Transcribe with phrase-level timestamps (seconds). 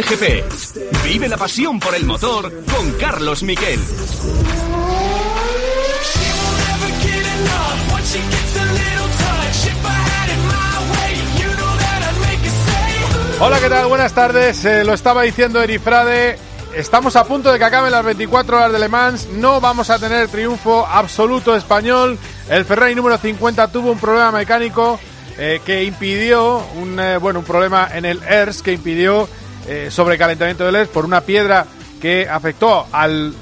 [0.00, 1.04] GP.
[1.04, 3.78] Vive la pasión por el motor con Carlos Miquel.
[13.38, 13.86] Hola, ¿qué tal?
[13.88, 14.64] Buenas tardes.
[14.64, 16.38] Eh, lo estaba diciendo Erifrade.
[16.74, 19.28] Estamos a punto de que acaben las 24 horas de Le Mans.
[19.28, 22.18] No vamos a tener triunfo absoluto español.
[22.48, 24.98] El Ferrari número 50 tuvo un problema mecánico
[25.36, 29.28] eh, que impidió un, eh, bueno, un problema en el ERS que impidió
[29.90, 31.66] sobrecalentamiento del ERS por una piedra
[32.00, 33.34] que afectó al,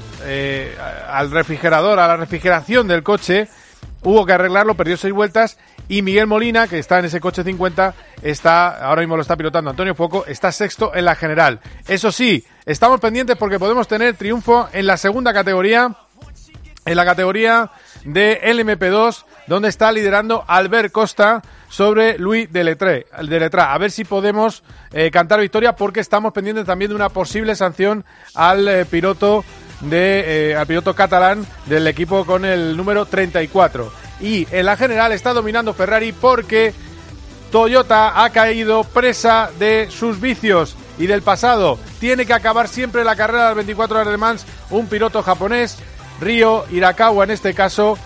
[1.09, 3.47] al refrigerador, a la refrigeración del coche.
[4.03, 5.57] Hubo que arreglarlo, perdió seis vueltas
[5.91, 9.71] y Miguel Molina, que está en ese coche 50, está, ahora mismo lo está pilotando
[9.71, 11.59] Antonio Foco, está sexto en la general.
[11.85, 15.93] Eso sí, estamos pendientes porque podemos tener triunfo en la segunda categoría,
[16.85, 17.71] en la categoría
[18.05, 23.73] de LMP2, donde está liderando Albert Costa sobre Luis Deletré, Letra.
[23.73, 28.05] A ver si podemos eh, cantar victoria porque estamos pendientes también de una posible sanción
[28.35, 29.43] al eh, piloto
[29.81, 35.11] de, eh, al piloto catalán del equipo con el número 34 y en la general
[35.11, 36.73] está dominando Ferrari porque
[37.51, 41.79] Toyota ha caído presa de sus vicios y del pasado.
[41.99, 45.77] Tiene que acabar siempre la carrera de 24 horas de Mans un piloto japonés,
[46.19, 47.97] Ryo Irakawa en este caso,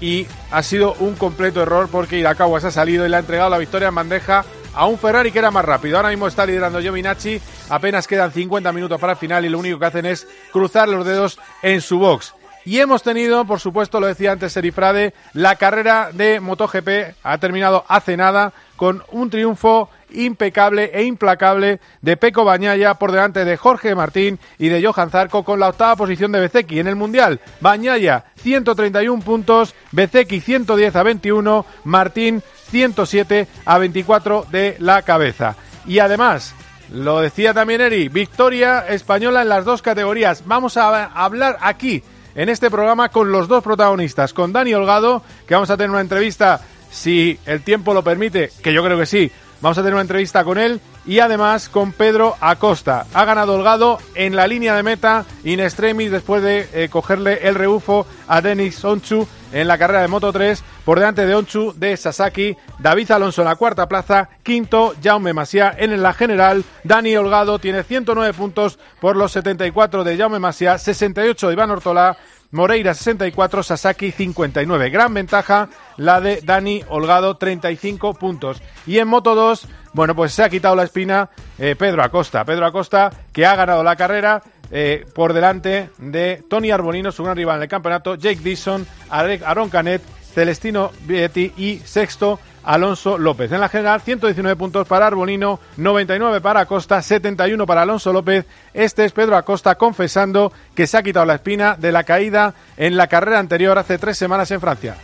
[0.00, 3.50] y ha sido un completo error porque Irakawa se ha salido y le ha entregado
[3.50, 5.96] la victoria en bandeja a un Ferrari que era más rápido.
[5.96, 9.78] Ahora mismo está liderando Giovinacci, apenas quedan 50 minutos para el final y lo único
[9.78, 12.34] que hacen es cruzar los dedos en su box.
[12.64, 17.84] Y hemos tenido, por supuesto, lo decía antes Serifrade, la carrera de MotoGP ha terminado
[17.88, 23.94] hace nada con un triunfo impecable e implacable de Peco Bañaya por delante de Jorge
[23.94, 27.40] Martín y de Johan Zarco con la octava posición de Bezeki en el Mundial.
[27.60, 35.56] Bañaya 131 puntos, Bezeki 110 a 21, Martín 107 a 24 de la cabeza.
[35.86, 36.54] Y además,
[36.92, 40.44] lo decía también Eri, victoria española en las dos categorías.
[40.46, 42.02] Vamos a hablar aquí
[42.38, 46.00] en este programa con los dos protagonistas, con Dani Holgado, que vamos a tener una
[46.00, 46.60] entrevista,
[46.90, 50.44] si el tiempo lo permite, que yo creo que sí, vamos a tener una entrevista
[50.44, 53.06] con él, y además con Pedro Acosta.
[53.14, 57.54] Ha ganado Holgado en la línea de meta in extremis después de eh, cogerle el
[57.54, 61.96] rebufo a Denis Onchu en la carrera de Moto 3 por delante de Onchu de
[61.96, 67.58] Sasaki, David Alonso en la cuarta plaza, quinto Jaume Masia en la general, Dani Holgado
[67.58, 72.18] tiene 109 puntos por los 74 de Jaume Masia, 68 de Iván Ortola,
[72.50, 74.90] Moreira 64, Sasaki 59.
[74.90, 78.62] Gran ventaja la de Dani Holgado, 35 puntos.
[78.86, 82.44] Y en Moto 2, bueno, pues se ha quitado la espina eh, Pedro Acosta.
[82.44, 87.36] Pedro Acosta que ha ganado la carrera eh, por delante de Tony Arbolino, su gran
[87.36, 90.02] rival en el campeonato, Jake Dixon, Aaron Canet,
[90.34, 92.38] Celestino Vietti y sexto
[92.68, 93.50] Alonso López.
[93.50, 98.44] En la general, 119 puntos para Arbolino, 99 para Acosta, 71 para Alonso López.
[98.74, 102.98] Este es Pedro Acosta confesando que se ha quitado la espina de la caída en
[102.98, 104.96] la carrera anterior hace tres semanas en Francia.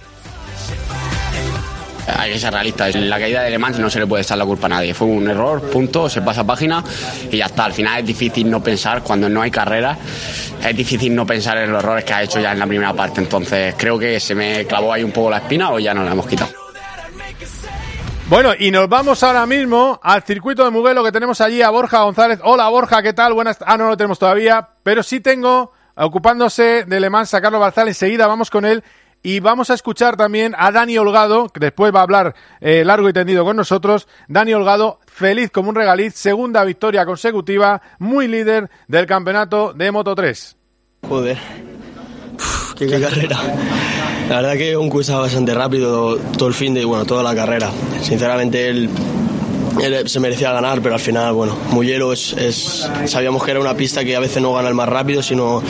[2.18, 2.86] Hay que ser realista.
[2.90, 4.92] La caída de Le Mans no se le puede echar la culpa a nadie.
[4.92, 6.84] Fue un error, punto, se pasa página
[7.30, 7.64] y ya está.
[7.64, 9.96] Al final es difícil no pensar cuando no hay carrera.
[10.62, 13.22] Es difícil no pensar en los errores que ha hecho ya en la primera parte.
[13.22, 16.12] Entonces creo que se me clavó ahí un poco la espina o ya no la
[16.12, 16.63] hemos quitado.
[18.34, 22.02] Bueno, y nos vamos ahora mismo al circuito de Mugello que tenemos allí a Borja
[22.02, 22.40] González.
[22.42, 23.32] Hola Borja, ¿qué tal?
[23.32, 23.58] Buenas.
[23.64, 27.86] Ah, no lo tenemos todavía, pero sí tengo ocupándose de Le Mans a Carlos Barzal.
[27.86, 28.82] Enseguida vamos con él
[29.22, 33.08] y vamos a escuchar también a Dani Holgado, que después va a hablar eh, largo
[33.08, 34.08] y tendido con nosotros.
[34.26, 40.12] Dani Holgado, feliz como un regaliz, segunda victoria consecutiva, muy líder del campeonato de Moto
[40.16, 40.56] 3.
[41.08, 41.38] Joder,
[42.76, 43.38] qué, carrera.
[44.28, 47.70] La verdad que un curso bastante rápido todo el fin de, bueno, toda la carrera.
[48.02, 48.90] Sinceramente él
[49.82, 53.74] él se merecía ganar, pero al final, bueno, Mugello es, es, sabíamos que era una
[53.74, 55.62] pista que a veces no gana el más rápido, sino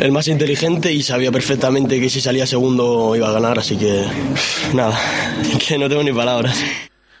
[0.00, 4.04] el más inteligente y sabía perfectamente que si salía segundo iba a ganar, así que
[4.74, 4.98] nada,
[5.68, 6.62] que no tengo ni palabras.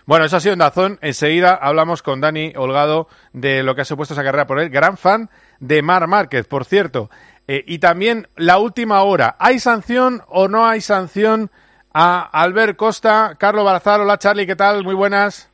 [0.06, 0.98] Bueno, eso ha sido Dazón.
[1.02, 4.68] Enseguida hablamos con Dani Holgado de lo que ha supuesto esa carrera por él.
[4.68, 5.30] Gran fan
[5.60, 7.10] de Mar Márquez, por cierto.
[7.52, 9.34] Eh, y también la última hora.
[9.40, 11.50] ¿Hay sanción o no hay sanción
[11.92, 13.34] a Albert Costa?
[13.40, 14.84] Carlos Barazal, hola Charlie, ¿qué tal?
[14.84, 15.50] Muy buenas.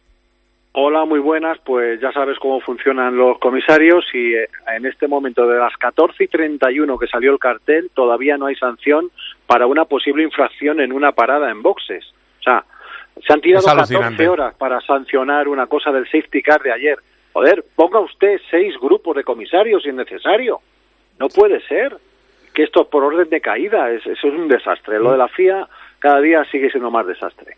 [0.72, 1.56] Hola, muy buenas.
[1.64, 4.46] Pues ya sabes cómo funcionan los comisarios y eh,
[4.76, 8.56] en este momento de las 14 y 31 que salió el cartel todavía no hay
[8.56, 9.10] sanción
[9.46, 12.04] para una posible infracción en una parada en boxes.
[12.40, 12.62] O sea,
[13.26, 16.98] se han tirado 14 horas para sancionar una cosa del safety car de ayer.
[17.32, 20.60] Joder, ponga usted seis grupos de comisarios si es necesario.
[21.18, 21.96] No puede ser
[22.54, 24.98] que esto por orden de caída, es, eso es un desastre.
[24.98, 25.68] Lo de la FIA
[25.98, 27.56] cada día sigue siendo más desastre.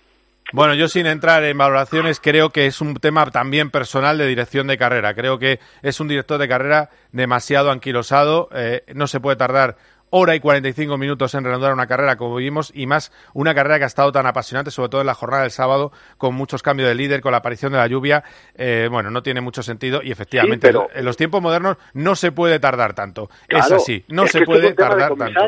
[0.50, 4.66] Bueno, yo sin entrar en valoraciones creo que es un tema también personal de dirección
[4.66, 5.12] de carrera.
[5.12, 8.48] Creo que es un director de carrera demasiado anquilosado.
[8.54, 9.76] Eh, no se puede tardar
[10.10, 13.84] hora y 45 minutos en reanudar una carrera, como vimos, y más una carrera que
[13.84, 16.94] ha estado tan apasionante, sobre todo en la jornada del sábado, con muchos cambios de
[16.94, 18.24] líder, con la aparición de la lluvia.
[18.54, 22.58] Eh, bueno, no tiene mucho sentido y efectivamente en los tiempos modernos no se puede
[22.58, 23.28] tardar tanto.
[23.48, 25.40] es así, no se puede tardar tanto.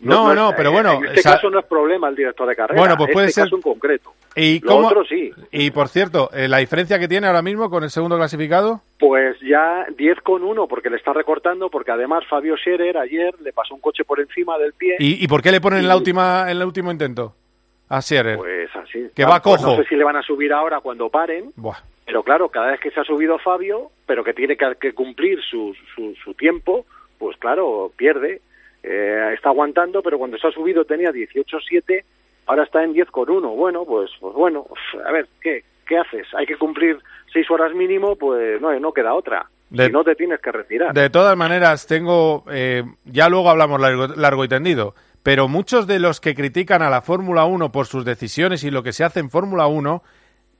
[0.00, 0.94] No, no, pero bueno.
[0.94, 2.78] En este caso no es problema el director de carrera.
[2.78, 3.44] Bueno, pues puede este ser.
[3.44, 4.12] Caso en concreto.
[4.36, 4.88] ¿Y cómo...
[4.88, 5.32] otro sí.
[5.50, 8.82] Y por cierto, eh, ¿la diferencia que tiene ahora mismo con el segundo clasificado?
[8.98, 13.52] Pues ya 10 con 1, porque le está recortando, porque además Fabio Scherer ayer le
[13.52, 14.96] pasó un coche por encima del pie.
[14.98, 17.34] ¿Y, por qué le ponen en, la última, en el último intento?
[17.88, 18.36] A Scherer.
[18.36, 19.06] Pues así.
[19.14, 19.76] Que va pues cojo.
[19.76, 21.52] no sé si le van a subir ahora cuando paren.
[21.56, 21.78] Buah.
[22.04, 25.74] Pero claro, cada vez que se ha subido Fabio, pero que tiene que, cumplir su,
[25.94, 26.86] su, su tiempo,
[27.18, 28.40] pues claro, pierde.
[28.82, 32.04] Eh, está aguantando, pero cuando se ha subido tenía 18-7,
[32.46, 33.48] ahora está en 10 con 1.
[33.50, 34.66] Bueno, pues, pues bueno,
[35.06, 36.26] a ver, ¿qué, ¿qué haces?
[36.34, 36.98] Hay que cumplir
[37.32, 39.46] 6 horas mínimo, pues no, no queda otra.
[39.70, 40.94] si no te tienes que retirar.
[40.94, 45.98] De todas maneras, tengo, eh, ya luego hablamos largo, largo y tendido, pero muchos de
[45.98, 49.20] los que critican a la Fórmula 1 por sus decisiones y lo que se hace
[49.20, 50.02] en Fórmula 1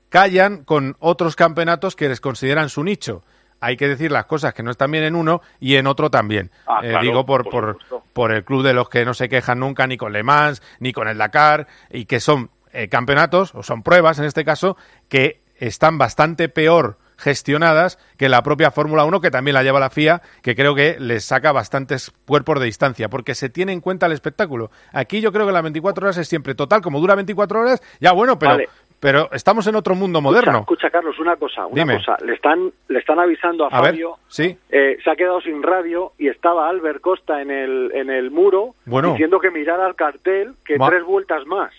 [0.09, 3.23] callan con otros campeonatos que les consideran su nicho
[3.59, 6.51] hay que decir las cosas que no están bien en uno y en otro también.
[6.67, 7.77] Ah, eh, digo por, por,
[8.13, 10.93] por, el club de los que no se quejan nunca ni con Le Mans ni
[10.93, 14.77] con el Dakar y que son eh, campeonatos o son pruebas en este caso
[15.09, 19.89] que están bastante peor gestionadas que la propia Fórmula 1, que también la lleva la
[19.89, 24.05] FIA, que creo que les saca bastantes cuerpos de distancia, porque se tiene en cuenta
[24.05, 24.71] el espectáculo.
[24.93, 28.11] Aquí yo creo que las 24 horas es siempre total, como dura 24 horas, ya
[28.11, 28.57] bueno, pero,
[28.99, 30.59] pero estamos en otro mundo moderno.
[30.59, 32.17] Escucha, Carlos, una cosa, una cosa.
[32.25, 34.17] Le están, le están avisando a, Fabio.
[34.27, 34.57] ¿sí?
[34.69, 38.75] Eh, se ha quedado sin radio y estaba Albert Costa en el, en el muro
[38.85, 41.71] diciendo que mirara al cartel que tres vueltas más.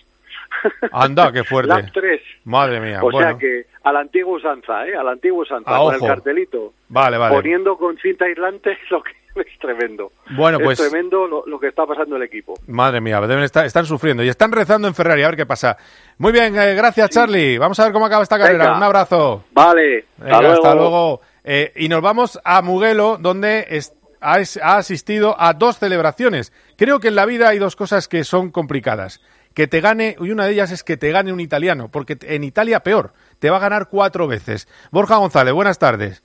[0.93, 1.69] Anda, qué fuerte.
[1.69, 2.23] Las tres.
[2.44, 3.00] Madre mía.
[3.03, 4.94] O sea que a la antigua usanza, ¿eh?
[4.94, 6.75] A la antigua usanza, con el cartelito.
[6.88, 7.35] Vale, vale.
[7.35, 10.12] Poniendo con cinta aislante lo que es tremendo.
[10.37, 10.79] Bueno, pues.
[10.79, 12.55] Es tremendo lo, que está pasando el equipo.
[12.67, 15.76] Madre mía, deben estar, están sufriendo y están rezando en Ferrari, a ver qué pasa.
[16.19, 17.56] Muy bien, eh, gracias, Charlie.
[17.56, 18.76] Vamos a ver cómo acaba esta carrera.
[18.76, 19.44] Un abrazo.
[19.52, 20.05] Vale.
[20.20, 21.20] hasta luego.
[21.44, 23.81] Eh, y nos vamos a Mugello, donde
[24.20, 26.52] ha, ha asistido a dos celebraciones.
[26.76, 29.23] Creo que en la vida hay dos cosas que son complicadas
[29.58, 32.44] que te gane, y una de ellas es que te gane un italiano, porque en
[32.44, 34.69] Italia peor, te va a ganar cuatro veces.
[34.90, 36.23] Borja González, buenas tardes.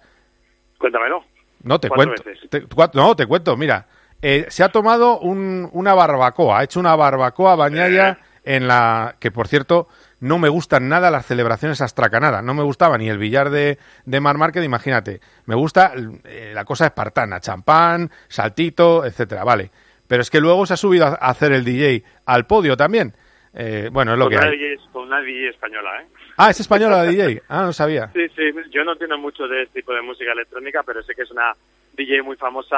[0.78, 1.24] Cuéntamelo.
[1.64, 2.22] No, te cuento.
[2.94, 3.88] no, te cuento, mira.
[4.22, 8.10] Eh, se ha tomado una barbacoa, ha hecho una barbacoa bañaya
[8.44, 8.56] eh.
[8.56, 9.88] en la que, por cierto,
[10.24, 12.44] no me gustan nada las celebraciones astracanadas.
[12.44, 15.20] No me gustaba ni el billar de, de Mar Márquez, imagínate.
[15.46, 15.92] Me gusta
[16.24, 19.72] eh, la cosa espartana, champán, saltito, etcétera, vale.
[20.08, 23.14] Pero es que luego se ha subido a hacer el DJ al podio también.
[23.54, 24.58] Eh, bueno, es lo que una hay.
[24.58, 26.08] DJ, con una DJ española, ¿eh?
[26.38, 27.44] Ah, es española la DJ.
[27.48, 28.10] Ah, no sabía.
[28.14, 31.24] Sí, sí, yo no entiendo mucho de este tipo de música electrónica, pero sé que
[31.24, 31.54] es una
[31.96, 32.78] DJ muy famosa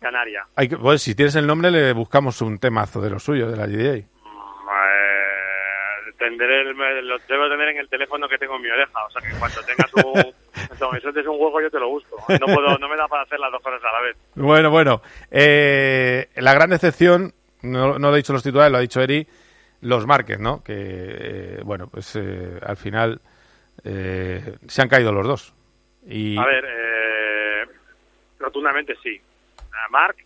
[0.00, 0.46] canaria.
[0.56, 3.56] Hay que, pues si tienes el nombre le buscamos un temazo de lo suyo, de
[3.56, 4.00] la DJ.
[4.00, 9.10] Mm, eh, tendré lo debo tener en el teléfono que tengo en mi oreja, o
[9.10, 11.16] sea que cuando tengas un...
[11.16, 12.16] es un juego yo te lo busco.
[12.28, 14.16] No, puedo, no me da para hacer las dos cosas a la vez.
[14.34, 15.00] Bueno, bueno.
[15.30, 17.32] Eh, la gran decepción,
[17.62, 19.26] no, no lo he dicho los titulares, lo ha dicho Eri,
[19.82, 20.62] los Márquez, ¿no?
[20.62, 23.20] Que, eh, bueno, pues eh, al final
[23.84, 25.54] eh, se han caído los dos.
[26.06, 26.38] Y...
[26.38, 27.68] A ver,
[28.38, 29.20] rotundamente sí.
[29.90, 30.18] Marc,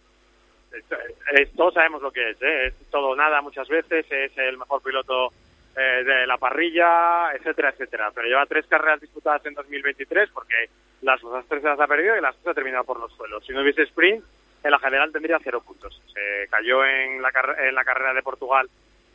[1.56, 5.32] todos sabemos lo que es, es todo nada muchas veces, es el mejor piloto
[5.74, 8.10] de la parrilla, etcétera, etcétera.
[8.14, 10.68] Pero lleva tres carreras disputadas en 2023 porque
[11.02, 13.44] las otras tres las ha perdido y las tres ha terminado por los suelos.
[13.46, 14.24] Si no hubiese sprint,
[14.62, 16.00] en la general tendría cero puntos.
[16.12, 18.68] Se cayó en la, en la carrera de Portugal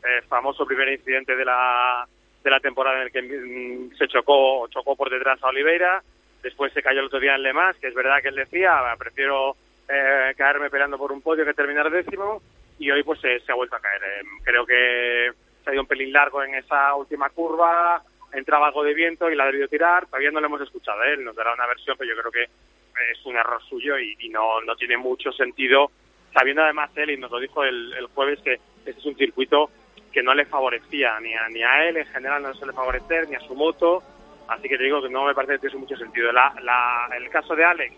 [0.03, 2.08] el famoso primer incidente de la,
[2.44, 6.01] de la temporada en el que mm, se chocó, chocó por detrás a Oliveira,
[6.41, 8.82] después se cayó el otro día en Le Mans, que es verdad que él decía,
[8.98, 9.56] prefiero
[9.88, 12.41] eh, caerme peleando por un podio que terminar décimo,
[12.77, 14.01] y hoy pues se, ha vuelto a caer.
[14.03, 15.32] Eh, creo que
[15.63, 18.01] se ha ido un pelín largo en esa última curva,
[18.32, 21.24] entraba algo de viento y la ha debido tirar, todavía no lo hemos escuchado, él
[21.24, 24.75] nos dará una versión, pero yo creo que es un error suyo y, no, no
[24.75, 25.91] tiene mucho sentido,
[26.34, 29.70] sabiendo además él, y nos lo dijo el, el jueves, que este es un circuito
[30.12, 33.30] que no le favorecía ni a, ni a él, en general no se le favorecer,
[33.30, 34.04] ni a su moto,
[34.48, 36.32] así que te digo que no me parece que tiene mucho sentido.
[36.32, 37.94] La, la, el caso de Alex,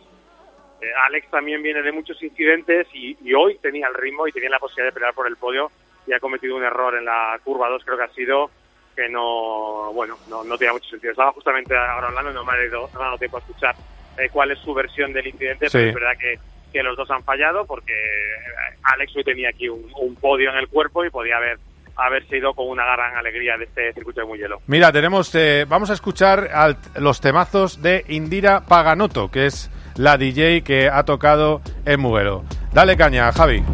[0.82, 4.60] eh, Alex también viene de muchos incidentes y, hoy tenía el ritmo y tenía la
[4.60, 5.72] posibilidad de pelear por el podio
[6.08, 8.50] y ha cometido un error en la curva 2, creo que ha sido
[8.96, 11.12] que no, bueno, no, no tenía mucho sentido.
[11.12, 13.76] Estaba justamente ahora hablando y no me ha dado, tiempo a escuchar
[14.18, 16.40] eh, cuál es su versión del incidente, pero es verdad que,
[16.74, 20.58] que los dos han fallado porque eh, Alex hoy tenía aquí un, un podio en
[20.58, 21.60] el cuerpo y podía haber
[21.96, 24.58] haber sido con una gran alegría de este circuito de Mugello.
[24.68, 30.18] Mira, tenemos, eh, vamos a escuchar al- los temazos de Indira Paganotto, que es la
[30.18, 32.44] DJ que ha tocado en Mugello.
[32.74, 33.64] Dale caña, Javi.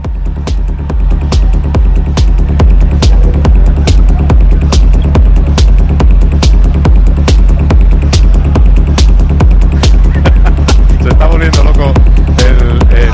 [11.04, 11.94] Se está volviendo loco
[12.40, 12.98] el...
[12.98, 13.12] el-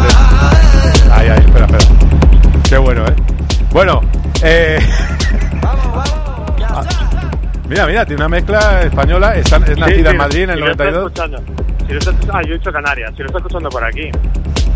[1.12, 1.86] Ay, ay, espera, espera.
[2.70, 3.14] Qué bueno, ¿eh?
[3.72, 4.02] Bueno,
[4.44, 4.80] eh...
[7.70, 10.56] Mira, mira, tiene una mezcla española, está- es nacida Sí, sí, en Madrid en el
[10.58, 11.12] si lo estás 92.
[11.12, 11.38] escuchando.
[11.88, 14.12] Si lo escuchando- ah, yo he dicho Canarias, si lo estás escuchando por aquí.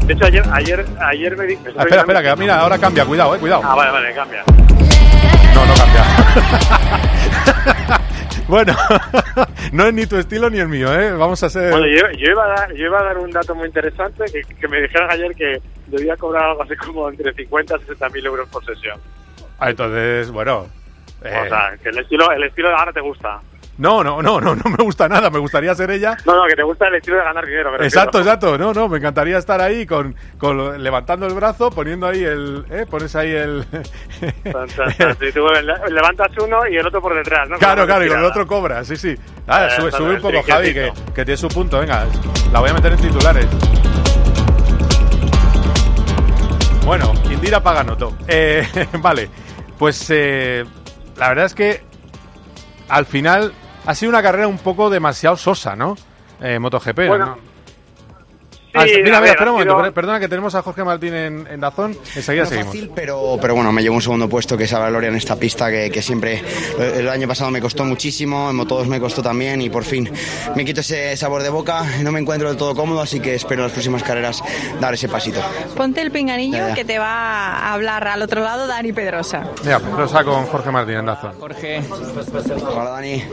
[0.05, 1.55] De hecho, ayer, ayer, ayer me di...
[1.57, 3.61] me Ah, espera, espera, que mira, ahora cambia, cuidado, eh, cuidado.
[3.63, 4.43] Ah, vale, vale, cambia.
[5.53, 6.03] No, no cambia.
[8.47, 8.73] bueno,
[9.73, 11.11] no es ni tu estilo ni el mío, ¿eh?
[11.11, 11.71] Vamos a ser...
[11.71, 14.41] Bueno, yo, yo iba a dar, yo iba a dar un dato muy interesante, que,
[14.55, 18.25] que me dijeron ayer que debía cobrar algo así como entre 50 y 60 mil
[18.25, 18.97] euros por sesión.
[19.59, 20.67] Ah, entonces, bueno...
[21.23, 23.39] eh, O sea, que el estilo, el estilo de ahora te gusta.
[23.79, 26.15] no, no, no, no, no me gusta nada, me gustaría ser ella.
[26.25, 27.83] No, no, que te gusta el estilo de ganar dinero.
[27.83, 32.23] Exacto, exacto, no, no, me encantaría estar ahí con, con levantando el brazo, poniendo ahí
[32.23, 32.85] el, ¿eh?
[32.89, 33.65] Pones ahí el...
[35.33, 35.47] Tú
[35.89, 37.57] levantas uno y el otro por detrás, ¿no?
[37.57, 39.15] Claro, claro, y con el otro cobra, sí, sí.
[39.47, 41.79] Ah, Eh, sube, sube un poco, Javi, que, que tiene su punto.
[41.79, 42.05] Venga,
[42.51, 43.47] la voy a meter en titulares.
[46.85, 48.13] Bueno, Indira Paganoto.
[48.27, 48.65] Eh,
[49.01, 49.29] vale,
[49.77, 50.65] pues eh,
[51.17, 51.83] la verdad es que
[52.89, 53.53] al final
[53.85, 55.95] ha sido una carrera un poco demasiado sosa, ¿no?
[56.41, 57.37] Eh, MotoGP, ¿no?
[58.79, 61.13] Ah, mira, a mira, ver, espera un momento, sido- perdona que tenemos a Jorge Martín
[61.13, 62.67] en, en Dazón, enseguida No seguimos.
[62.73, 65.15] fácil, pero, pero bueno, me llevo un segundo puesto que es a la gloria en
[65.15, 66.41] esta pista que, que siempre
[66.79, 70.09] el año pasado me costó muchísimo, en Moto2 me costó también y por fin
[70.55, 73.61] me quito ese sabor de boca, no me encuentro del todo cómodo, así que espero
[73.61, 74.43] en las próximas carreras
[74.79, 75.39] dar ese pasito.
[75.75, 76.75] Ponte el pinganillo Ya, ya.
[76.75, 79.43] que te va a hablar al otro lado Dani Pedrosa.
[79.63, 81.33] Mira, Pedrosa con Jorge Martín en Dazón.
[81.39, 81.81] Jorge,
[82.75, 83.23] Hola Dani.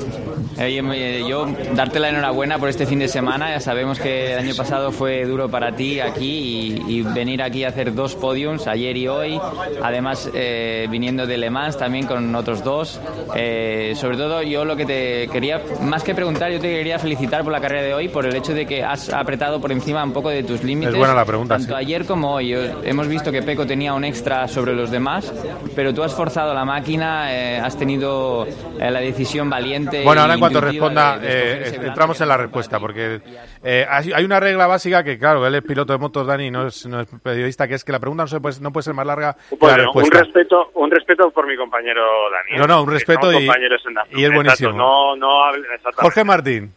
[0.59, 3.51] oye, me- yo darte la enhorabuena por este fin de semana.
[3.51, 7.65] Ya sabemos que el año pasado fue duro para ti aquí y, y venir aquí
[7.65, 9.41] a hacer dos podiums, ayer y hoy.
[9.83, 13.01] Además, eh, viniendo de Le Mans también con otros dos.
[13.35, 17.43] Eh, sobre todo, yo lo que te quería, más que preguntar, yo te quería felicitar
[17.43, 20.13] por la carrera de hoy, por el hecho de que has apretado por encima un
[20.13, 20.93] poco de tus límites.
[20.95, 21.75] Es buena la pregunta, Tanto sí.
[21.79, 22.55] ayer como hoy.
[22.85, 25.33] Hemos visto que Peco tenía un extra sobre los demás,
[25.75, 30.03] pero tú has forzado la máquina, eh, has tenido eh, la decisión valiente.
[30.05, 33.21] Bueno, ahora e en cuanto responda, de- de eh, volante entramos en la respuesta, porque
[33.63, 36.85] eh, hay una regla básica que, claro, él es piloto de motos, Dani, no es,
[36.87, 39.07] no es periodista, que es que la pregunta no, se puede, no puede ser más
[39.07, 42.61] larga que la un respeto, un respeto por mi compañero Daniel.
[42.61, 44.71] No, no, un respeto y- compañeros en la- y es buenísimo.
[44.71, 45.93] Exacto, no, no.
[45.97, 46.73] Jorge Martín.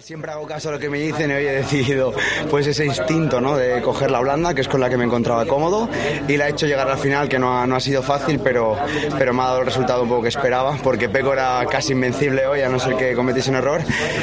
[0.00, 2.14] Siempre hago caso a lo que me dicen y hoy he decidido
[2.48, 3.56] pues ese instinto ¿no?
[3.56, 5.88] de coger la blanda, que es con la que me encontraba cómodo,
[6.28, 8.76] y la he hecho llegar al final, que no ha, no ha sido fácil, pero,
[9.18, 12.46] pero me ha dado el resultado un poco que esperaba, porque Peco era casi invencible
[12.46, 13.80] hoy, a no ser que cometiese un error,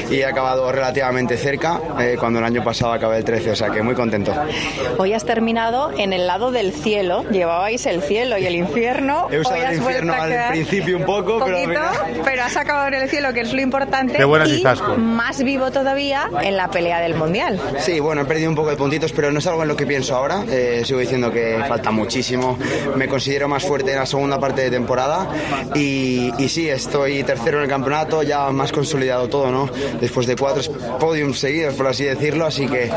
[0.10, 3.70] y he acabado relativamente cerca, eh, cuando el año pasado acabé el 13, o sea
[3.70, 4.34] que muy contento.
[4.98, 7.26] Hoy has terminado en el lado del cielo.
[7.32, 9.28] Llevabais el cielo y el infierno.
[9.30, 12.56] He usado Hoy el infierno al principio un poco, pero al poquito, final- pero has
[12.56, 14.14] acabado en el cielo, que es lo importante.
[14.14, 14.64] Qué buena y
[14.98, 17.60] más vivo todavía en la pelea del mundial.
[17.80, 19.86] Sí, bueno, he perdido un poco de puntitos, pero no es algo en lo que
[19.86, 20.44] pienso ahora.
[20.50, 22.58] Eh, sigo diciendo que falta muchísimo.
[22.96, 25.28] Me considero más fuerte en la segunda parte de temporada
[25.74, 29.70] y, y sí, estoy tercero en el campeonato, ya más consolidado todo, ¿no?
[30.00, 30.62] Después de cuatro
[31.00, 32.92] podiums seguidos, por así decirlo, así que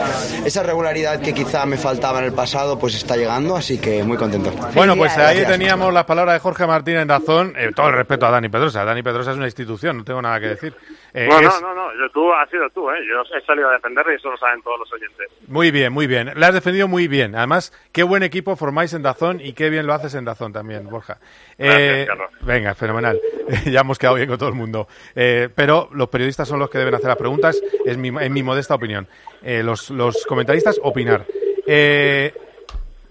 [0.45, 4.17] esa regularidad que quizá me faltaba en el pasado, pues está llegando, así que muy
[4.17, 4.51] contento.
[4.75, 5.49] Bueno, pues ahí Gracias.
[5.59, 7.55] teníamos las palabras de Jorge Martín en Dazón.
[7.57, 8.85] Eh, todo el respeto a Dani Pedrosa.
[8.85, 10.75] Dani Pedrosa es una institución, no tengo nada que decir.
[11.15, 12.97] Eh, No, no, es- no, no, yo, tú has sido tú, ¿eh?
[13.09, 15.29] Yo he salido a defenderle y eso lo saben todos los oyentes.
[15.47, 16.33] Muy bien, muy bien.
[16.35, 17.35] Le has defendido muy bien.
[17.35, 20.89] Además, qué buen equipo formáis en Dazón y qué bien lo haces en Dazón también,
[20.89, 21.19] Borja.
[21.59, 22.31] Eh, Carlos.
[22.41, 23.21] venga, fenomenal.
[23.67, 24.89] ya hemos quedado bien con todo el mundo.
[25.15, 28.43] Eh, pero los periodistas son los que deben hacer las preguntas, es mi, en mi
[28.43, 29.07] modesta opinión.
[29.43, 31.25] Eh, los, los comentaristas, opinar.
[31.67, 32.33] Eh,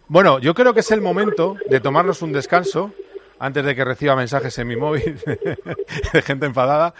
[0.08, 2.92] bueno, yo creo que es el momento de tomarnos un descanso
[3.40, 5.20] antes de que reciba mensajes en mi móvil
[6.14, 6.94] de gente enfadada.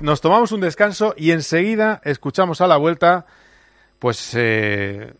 [0.00, 3.26] Nos tomamos un descanso y enseguida escuchamos a la vuelta,
[3.98, 5.14] pues eh,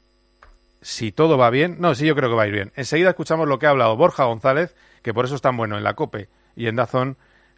[0.82, 2.72] si todo va bien, no, sí, yo creo que va a ir bien.
[2.76, 5.84] Enseguida escuchamos lo que ha hablado Borja González, que por eso es tan bueno en
[5.84, 7.16] la COPE y en Dazón,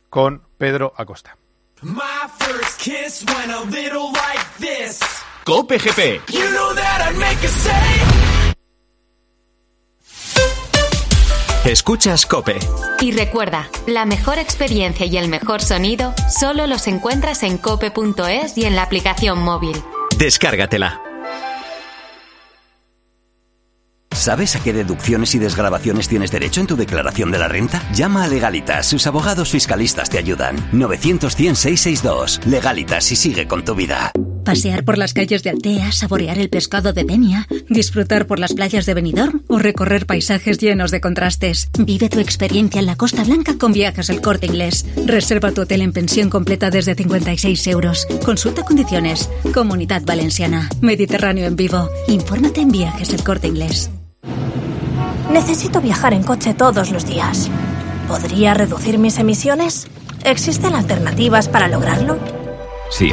[0.09, 1.37] con Pedro Acosta.
[1.83, 5.01] My first kiss went a little like this.
[5.45, 6.21] Cope GP.
[6.31, 8.31] You know that I'd make a say.
[11.65, 12.59] Escuchas Cope.
[13.01, 18.65] Y recuerda, la mejor experiencia y el mejor sonido solo los encuentras en cope.es y
[18.65, 19.77] en la aplicación móvil.
[20.17, 21.03] Descárgatela.
[24.11, 27.83] ¿Sabes a qué deducciones y desgrabaciones tienes derecho en tu declaración de la renta?
[27.93, 30.57] Llama a Legalitas, sus abogados fiscalistas te ayudan.
[30.73, 32.43] 900-100-662.
[32.45, 34.13] Legalitas y sigue con tu vida.
[34.45, 38.87] Pasear por las calles de Altea, saborear el pescado de Denia, disfrutar por las playas
[38.87, 41.69] de Benidorm o recorrer paisajes llenos de contrastes.
[41.79, 44.87] Vive tu experiencia en la Costa Blanca con Viajes El Corte Inglés.
[45.07, 48.07] Reserva tu hotel en pensión completa desde 56 euros.
[48.25, 49.29] Consulta condiciones.
[49.53, 50.69] Comunidad Valenciana.
[50.81, 51.89] Mediterráneo en vivo.
[52.09, 53.91] Infórmate en Viajes El Corte Inglés.
[55.33, 57.51] Necesito viajar en coche todos los días.
[58.09, 59.87] ¿Podría reducir mis emisiones?
[60.25, 62.19] ¿Existen alternativas para lograrlo?
[62.91, 63.13] Sí,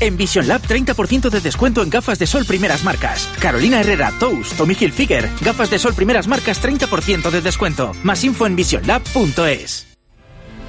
[0.00, 3.28] En Vision Lab 30% de descuento en gafas de sol primeras marcas.
[3.38, 5.28] Carolina Herrera, Toast, Tommy Hilfiger.
[5.42, 7.92] Gafas de sol primeras marcas 30% de descuento.
[8.02, 9.86] Más info en visionlab.es.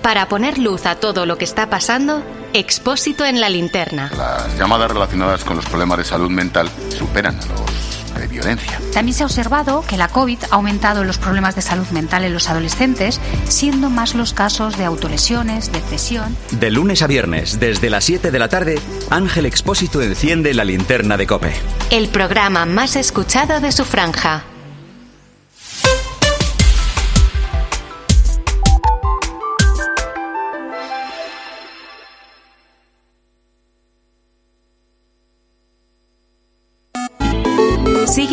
[0.01, 2.23] Para poner luz a todo lo que está pasando,
[2.53, 4.11] Expósito en la linterna.
[4.17, 8.79] Las llamadas relacionadas con los problemas de salud mental superan a los de violencia.
[8.93, 12.33] También se ha observado que la COVID ha aumentado los problemas de salud mental en
[12.33, 16.35] los adolescentes, siendo más los casos de autolesiones, depresión.
[16.51, 21.17] De lunes a viernes, desde las 7 de la tarde, Ángel Expósito enciende la linterna
[21.17, 21.53] de Cope.
[21.89, 24.43] El programa más escuchado de su franja.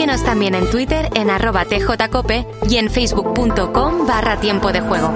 [0.09, 5.13] Síguenos también en Twitter en arroba tjcope y en facebook.com barra tiempo de juego.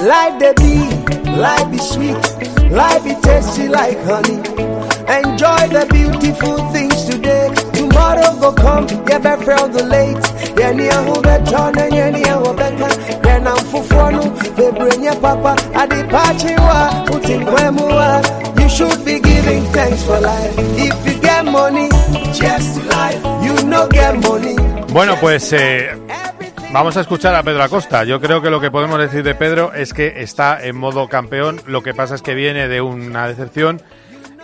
[0.00, 2.16] Life they be, life be sweet,
[2.70, 4.71] life be tasty like honey.
[5.12, 7.52] Enjoy the beautiful things today.
[7.74, 10.16] Tomorrow go come, you better feel the late.
[10.58, 12.88] Yeah, near who better and yeah, near who better.
[13.20, 14.22] Then I'm for no,
[14.56, 15.54] they bring your papa.
[15.76, 18.22] I did party wa, putting wa.
[18.58, 20.54] You should be giving thanks for life.
[20.80, 21.90] If you get money,
[22.32, 23.22] just life.
[23.44, 24.56] You no get money.
[24.94, 25.90] Bueno, pues eh,
[26.72, 28.04] vamos a escuchar a Pedro Acosta.
[28.04, 31.60] Yo creo que lo que podemos decir de Pedro es que está en modo campeón.
[31.66, 33.82] Lo que pasa es que viene de una decepción.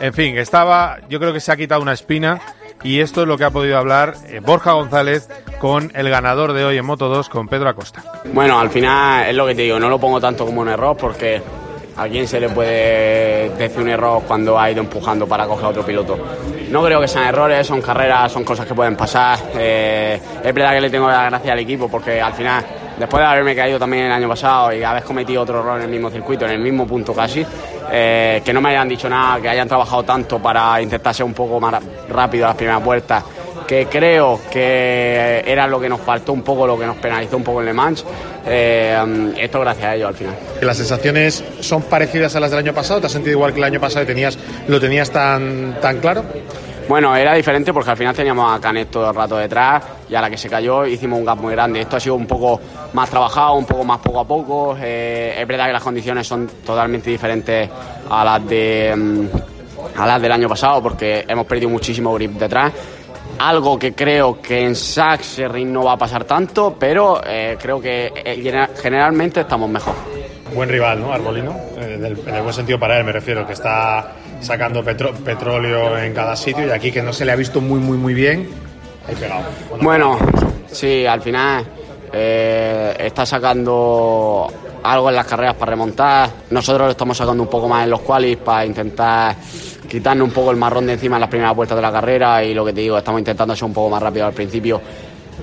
[0.00, 2.40] En fin, estaba, yo creo que se ha quitado una espina
[2.84, 6.64] y esto es lo que ha podido hablar eh, Borja González con el ganador de
[6.64, 8.04] hoy en Moto 2, con Pedro Acosta.
[8.32, 10.96] Bueno, al final es lo que te digo, no lo pongo tanto como un error
[10.96, 11.42] porque
[11.96, 15.68] a quién se le puede decir un error cuando ha ido empujando para coger a
[15.70, 16.16] otro piloto.
[16.70, 19.38] No creo que sean errores, son carreras, son cosas que pueden pasar.
[19.56, 22.64] Eh, es verdad que le tengo la gracia al equipo porque al final,
[22.98, 25.90] después de haberme caído también el año pasado y haber cometido otro error en el
[25.90, 27.44] mismo circuito, en el mismo punto casi,
[27.90, 31.34] eh, que no me hayan dicho nada, que hayan trabajado tanto para intentar ser un
[31.34, 33.24] poco más rápido las primeras vueltas
[33.68, 37.44] que creo que era lo que nos faltó un poco, lo que nos penalizó un
[37.44, 38.02] poco en Le Mans.
[38.46, 40.34] Eh, esto gracias a ellos al final.
[40.62, 43.00] ¿Las sensaciones son parecidas a las del año pasado?
[43.00, 46.24] ¿Te has sentido igual que el año pasado y tenías, lo tenías tan, tan claro?
[46.88, 50.22] Bueno, era diferente porque al final teníamos a Canet todo el rato detrás y a
[50.22, 51.82] la que se cayó hicimos un gap muy grande.
[51.82, 52.58] Esto ha sido un poco
[52.94, 54.76] más trabajado, un poco más poco a poco.
[54.80, 57.68] Eh, es verdad que las condiciones son totalmente diferentes
[58.08, 62.72] a las de mm, a las del año pasado porque hemos perdido muchísimo grip detrás
[63.38, 68.12] algo que creo que en Sachsenring no va a pasar tanto, pero eh, creo que
[68.12, 69.94] eh, generalmente estamos mejor.
[70.54, 71.12] Buen rival, ¿no?
[71.12, 76.36] Arbolino, en el buen sentido para él, me refiero, que está sacando petróleo en cada
[76.36, 78.48] sitio y aquí que no se le ha visto muy, muy, muy bien,
[79.06, 79.42] ahí pegado.
[79.80, 80.18] Bueno,
[80.70, 81.66] sí, al final
[82.12, 84.50] está sacando
[84.82, 86.30] algo en las carreras para remontar.
[86.50, 89.36] Nosotros lo estamos sacando un poco más en los qualis para intentar
[89.88, 92.54] quitarnos un poco el marrón de encima en las primeras vueltas de la carrera y
[92.54, 94.80] lo que te digo, estamos intentando ser un poco más rápido al principio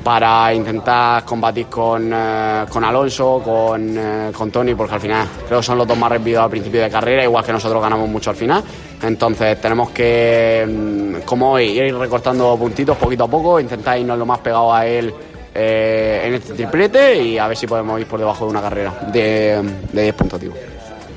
[0.03, 5.59] para intentar combatir con, eh, con Alonso, con, eh, con, Tony, porque al final creo
[5.59, 8.29] que son los dos más rápidos al principio de carrera, igual que nosotros ganamos mucho
[8.29, 8.63] al final.
[9.01, 14.25] Entonces tenemos que, mm, como hoy, ir recortando puntitos poquito a poco, intentar irnos lo
[14.25, 15.13] más pegado a él
[15.53, 18.93] eh, en este triplete y a ver si podemos ir por debajo de una carrera
[19.11, 20.39] de, de 10 puntos.
[20.39, 20.74] Tío.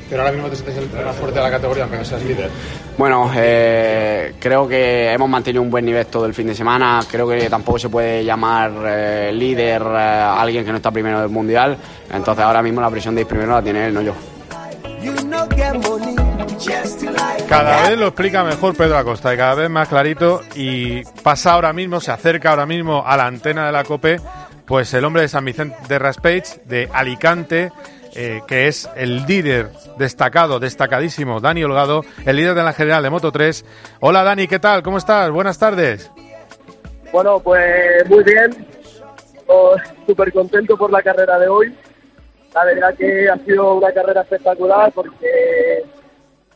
[0.09, 2.51] Pero ahora mismo te sientes el más fuerte de la categoría, aunque no seas líder.
[2.97, 7.01] Bueno, eh, creo que hemos mantenido un buen nivel todo el fin de semana.
[7.11, 11.21] Creo que tampoco se puede llamar eh, líder eh, a alguien que no está primero
[11.21, 11.77] del mundial.
[12.13, 14.15] Entonces ahora mismo la presión de ir primero la tiene él, no yo.
[17.49, 21.73] Cada vez lo explica mejor Pedro Acosta y cada vez más clarito y pasa ahora
[21.73, 24.21] mismo, se acerca ahora mismo a la antena de la COPE,
[24.67, 27.73] pues el hombre de San Vicente de Raspage, de Alicante,
[28.21, 33.11] eh, que es el líder destacado, destacadísimo, Dani Holgado, el líder de la general de
[33.11, 33.65] Moto 3.
[34.01, 34.83] Hola Dani, ¿qué tal?
[34.83, 35.31] ¿Cómo estás?
[35.31, 36.11] Buenas tardes.
[37.13, 38.67] Bueno, pues muy bien.
[39.47, 41.73] Oh, Súper contento por la carrera de hoy.
[42.53, 45.85] La verdad que ha sido una carrera espectacular porque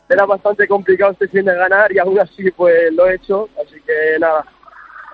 [0.09, 3.47] era bastante complicado este fin de ganar y aún así pues lo he hecho.
[3.65, 4.43] Así que nada.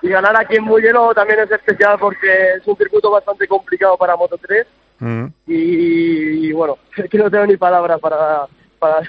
[0.02, 4.16] Y ganar aquí en Mugello también es especial porque es un circuito bastante complicado para
[4.16, 4.66] Moto 3
[5.00, 5.26] Mm.
[5.46, 8.46] y, y bueno, es que no tengo ni palabras para,
[8.78, 9.00] para,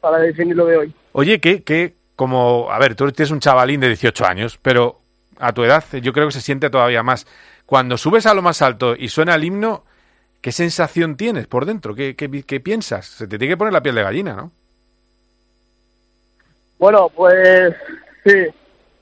[0.00, 0.94] para definir lo de hoy.
[1.12, 4.98] Oye, que, que como, a ver, tú tienes un chavalín de 18 años, pero
[5.38, 7.26] a tu edad yo creo que se siente todavía más.
[7.64, 9.84] Cuando subes a lo más alto y suena el himno,
[10.40, 11.94] ¿qué sensación tienes por dentro?
[11.94, 13.06] ¿Qué, qué, qué piensas?
[13.06, 14.52] Se te tiene que poner la piel de gallina, ¿no?
[16.78, 17.74] Bueno, pues
[18.24, 18.46] sí,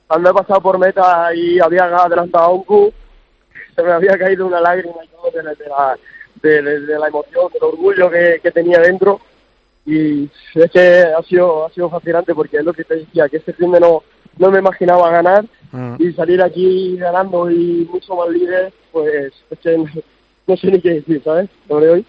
[0.07, 2.93] cuando he pasado por meta y había adelantado a un Q,
[3.75, 5.97] se me había caído una lágrima y todo de la,
[6.41, 9.19] de la, de- de- de la emoción, del orgullo que, que tenía dentro.
[9.85, 13.37] Y es que ha sido, ha sido fascinante porque es lo que te decía, que
[13.37, 14.03] este fin de no,
[14.37, 15.45] no me imaginaba ganar
[15.99, 19.85] y salir aquí ganando y mucho más líder, pues es que no,
[20.47, 21.49] no sé ni qué decir, ¿sabes?
[21.67, 22.05] Sobre hoy.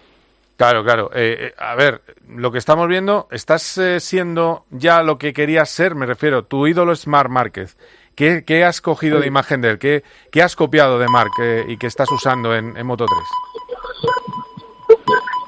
[0.57, 1.09] Claro, claro.
[1.13, 5.69] Eh, eh, a ver, lo que estamos viendo, estás eh, siendo ya lo que querías
[5.69, 6.43] ser, me refiero.
[6.43, 7.77] Tu ídolo es Marc Márquez.
[8.15, 9.79] ¿Qué, qué has cogido de imagen de él?
[9.79, 13.17] ¿Qué, qué has copiado de Marc eh, y que estás usando en, en Moto 3?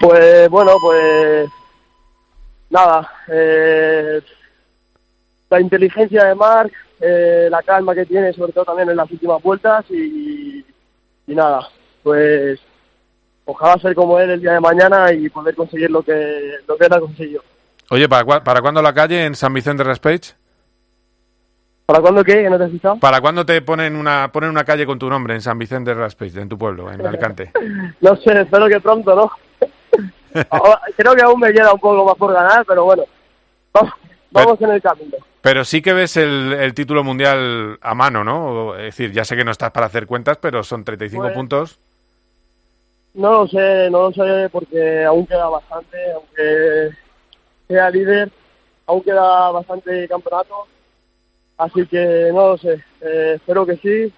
[0.01, 1.47] Pues bueno, pues
[2.71, 4.19] nada, eh,
[5.47, 9.41] la inteligencia de Mark, eh, la calma que tiene, sobre todo también en las últimas
[9.43, 10.65] vueltas y,
[11.27, 11.67] y nada,
[12.01, 12.59] pues
[13.45, 16.85] ojalá ser como él el día de mañana y poder conseguir lo que lo que
[16.85, 17.43] él ha conseguido.
[17.91, 20.33] Oye, ¿para, ¿para cuándo la calle en San Vicente Raspage?
[21.85, 22.41] ¿Para cuándo qué?
[22.41, 22.95] ¿Que no te has fijado?
[22.97, 25.99] ¿Para cuándo te ponen una, ponen una calle con tu nombre en San Vicente de
[25.99, 27.51] Raspage, en tu pueblo, en Alicante?
[27.99, 29.29] No sé, espero que pronto, ¿no?
[30.49, 33.03] Ahora, Creo que aún me queda un poco más por ganar, pero bueno,
[33.73, 33.93] vamos,
[34.31, 35.17] vamos en el camino.
[35.41, 38.75] Pero sí que ves el, el título mundial a mano, ¿no?
[38.75, 41.79] Es decir, ya sé que no estás para hacer cuentas, pero son 35 Pues- puntos.
[43.13, 46.91] No lo sé, no lo sé porque aún queda bastante, aunque
[47.67, 48.31] sea líder,
[48.85, 50.65] aún queda bastante campeonato,
[51.57, 54.13] así que no lo sé, eh, espero que sí.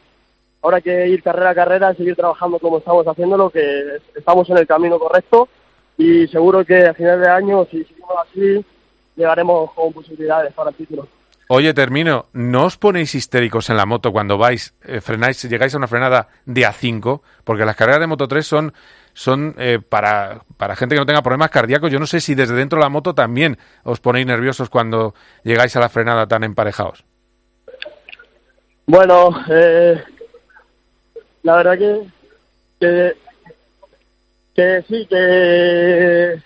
[0.62, 4.60] Ahora hay que ir carrera a carrera, seguir trabajando como estamos haciéndolo, que estamos en
[4.60, 5.49] el camino correcto
[5.97, 8.65] y seguro que a final de año, si seguimos así,
[9.15, 11.08] llegaremos con posibilidades para el título.
[11.47, 12.25] Oye, termino.
[12.34, 16.29] ¿No os ponéis histéricos en la moto cuando vais, eh, frenáis, llegáis a una frenada
[16.45, 17.21] de A5?
[17.43, 18.73] Porque las carreras de Moto 3 son,
[19.13, 21.91] son eh, para, para gente que no tenga problemas cardíacos.
[21.91, 25.75] Yo no sé si desde dentro de la moto también os ponéis nerviosos cuando llegáis
[25.75, 27.03] a la frenada tan emparejados.
[28.86, 30.01] Bueno, eh,
[31.43, 32.01] la verdad que,
[32.79, 33.13] que,
[34.55, 36.39] que sí, que,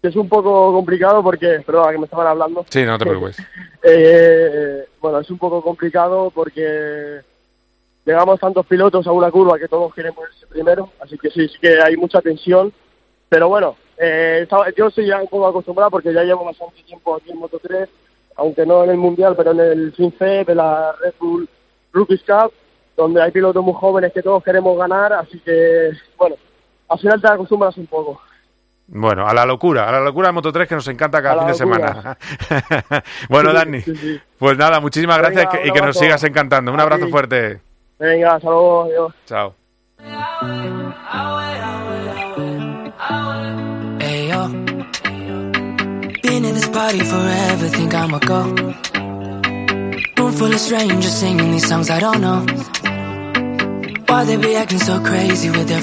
[0.00, 2.66] que es un poco complicado porque, perdón, que me estaban hablando.
[2.68, 3.36] Sí, no te preocupes.
[3.82, 7.20] Eh, bueno, es un poco complicado porque
[8.04, 11.58] llegamos tantos pilotos a una curva que todos queremos ser primero, así que sí, sí
[11.60, 12.72] que hay mucha tensión,
[13.28, 17.30] pero bueno, eh, yo soy ya un poco acostumbrado porque ya llevo bastante tiempo aquí
[17.30, 17.88] en Moto 3,
[18.36, 21.48] aunque no en el Mundial, pero en el FinFEP, en la Red Bull
[21.92, 22.52] Rookies Cup,
[22.96, 26.36] donde hay pilotos muy jóvenes que todos queremos ganar, así que bueno,
[26.92, 28.20] al final te acostumbras un poco.
[28.88, 31.38] Bueno, a la locura, a la locura de Moto 3 que nos encanta cada A
[31.38, 32.18] fin de semana.
[33.28, 34.20] bueno, Sí, Dani, sí, sí.
[34.38, 36.72] pues nada, muchísimas Venga, gracias que- y que nos sigas encantando.
[36.72, 37.10] Un A abrazo ti.
[37.10, 37.60] fuerte.
[37.98, 39.14] Venga, saludos, adiós.
[39.26, 39.54] Chao.
[44.00, 44.48] Hey yo,
[46.22, 48.42] been at this party forever, think I'ma go.
[50.18, 52.44] Room full of strangers singing these songs I don't know.
[54.12, 55.80] Why they be acting so crazy with their?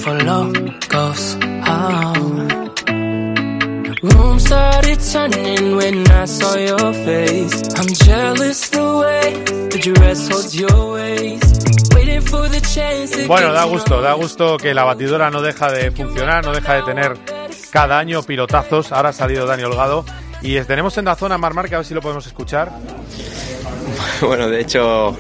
[1.66, 2.14] Oh.
[4.04, 7.58] Room started turning when I saw your face.
[7.80, 9.34] I'm jealous the way
[9.72, 11.96] the dress holds your waist.
[11.96, 15.42] Waiting for the chance to Bueno, da to gusto, da gusto que la batidora no
[15.42, 17.18] deja de funcionar, no deja de tener
[17.72, 18.92] cada año pilotazos.
[18.92, 20.06] Ahora ha salido Dani Holgado.
[20.44, 22.72] Y tenemos en la zona Mar Marca, a ver si lo podemos escuchar.
[24.22, 25.16] Bueno, de hecho,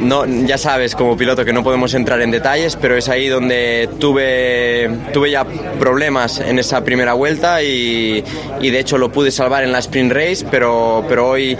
[0.00, 3.88] no, ya sabes como piloto que no podemos entrar en detalles, pero es ahí donde
[3.98, 5.44] tuve, tuve ya
[5.78, 8.22] problemas en esa primera vuelta y,
[8.60, 11.56] y de hecho lo pude salvar en la sprint race, pero, pero hoy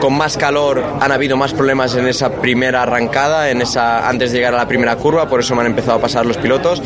[0.00, 4.38] con más calor han habido más problemas en esa primera arrancada, en esa, antes de
[4.38, 6.82] llegar a la primera curva, por eso me han empezado a pasar los pilotos.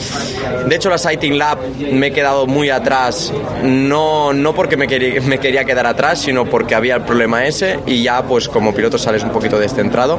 [0.67, 1.59] De hecho, la Sighting Lab
[1.93, 6.75] me he quedado muy atrás, no, no porque me me quería quedar atrás, sino porque
[6.75, 10.19] había el problema ese y ya pues como piloto sales un poquito descentrado.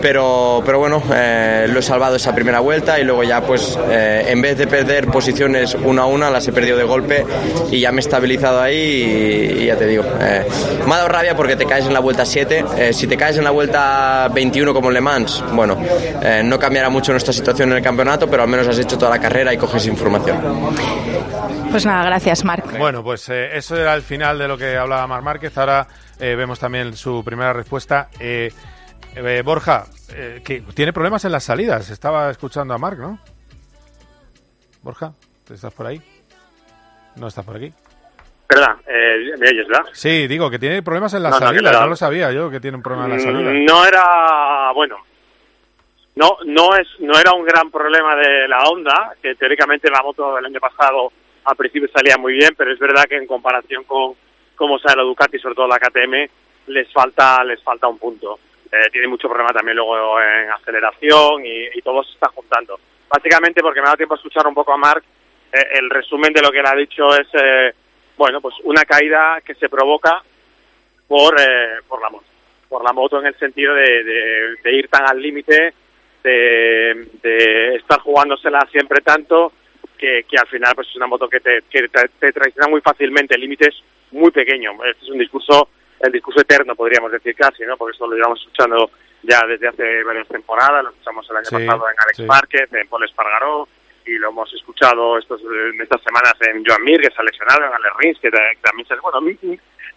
[0.00, 4.26] Pero, pero bueno, eh, lo he salvado esa primera vuelta y luego ya pues eh,
[4.28, 7.26] en vez de perder posiciones una a una, las he perdido de golpe
[7.72, 10.46] y ya me he estabilizado ahí y, y ya te digo, eh,
[10.86, 12.64] me ha dado rabia porque te caes en la vuelta 7.
[12.76, 15.76] Eh, si te caes en la vuelta 21 como en Le Mans, bueno,
[16.22, 19.10] eh, no cambiará mucho nuestra situación en el campeonato, pero al menos has hecho toda
[19.10, 20.38] la carrera y coges información.
[21.70, 22.78] Pues nada, gracias, Marc.
[22.78, 25.56] Bueno, pues eh, eso era el final de lo que hablaba Mar Márquez.
[25.56, 25.86] Ahora
[26.22, 28.08] eh, vemos también su primera respuesta.
[28.20, 28.50] Eh,
[29.16, 31.90] eh, Borja, eh, que tiene problemas en las salidas.
[31.90, 33.18] Estaba escuchando a Marc, ¿no?
[34.82, 35.12] Borja,
[35.52, 36.00] ¿estás por ahí?
[37.16, 37.72] No estás por aquí.
[38.46, 39.84] Perdón, ¿me oyes, verdad?
[39.92, 41.80] Sí, digo que tiene problemas en las No, salidas.
[41.80, 43.54] No lo sabía yo que tiene un problema en las salidas.
[43.54, 44.98] Mm, No era, bueno,
[46.14, 50.36] no, no es, no era un gran problema de la Honda, que teóricamente la moto
[50.36, 51.10] del año pasado
[51.44, 54.14] al principio salía muy bien, pero es verdad que en comparación con
[54.62, 56.14] cómo sale la Ducati, sobre todo la KTM,
[56.68, 58.38] les falta, les falta un punto.
[58.70, 62.78] Eh, tiene mucho problema también luego en aceleración y, y todo se está juntando.
[63.08, 65.02] Básicamente porque me ha dado tiempo a escuchar un poco a Mark,
[65.52, 67.74] eh, el resumen de lo que él ha dicho es, eh,
[68.16, 70.22] bueno, pues una caída que se provoca
[71.08, 72.24] por, eh, por la moto.
[72.68, 75.74] Por la moto en el sentido de, de- de ir tan al límite,
[76.22, 79.52] de, de estar jugándosela siempre tanto,
[79.98, 82.80] que, que al final pues es una moto que te, que te, te traiciona muy
[82.80, 83.74] fácilmente, límites
[84.12, 84.74] muy pequeños.
[84.86, 85.68] Este es un discurso,
[86.00, 87.76] el discurso eterno podríamos decir casi, ¿no?
[87.76, 88.90] Porque esto lo llevamos escuchando
[89.22, 92.22] ya desde hace varias temporadas, lo escuchamos el año Sí, pasado en Alex sí.
[92.24, 93.68] Márquez, en Paul Espargaró,
[94.04, 97.64] y lo hemos escuchado estos, en estas semanas en Joan Mir, que se ha lesionado,
[97.66, 98.96] en Ale Rins, que, ta- que también se...
[98.96, 99.20] Bueno,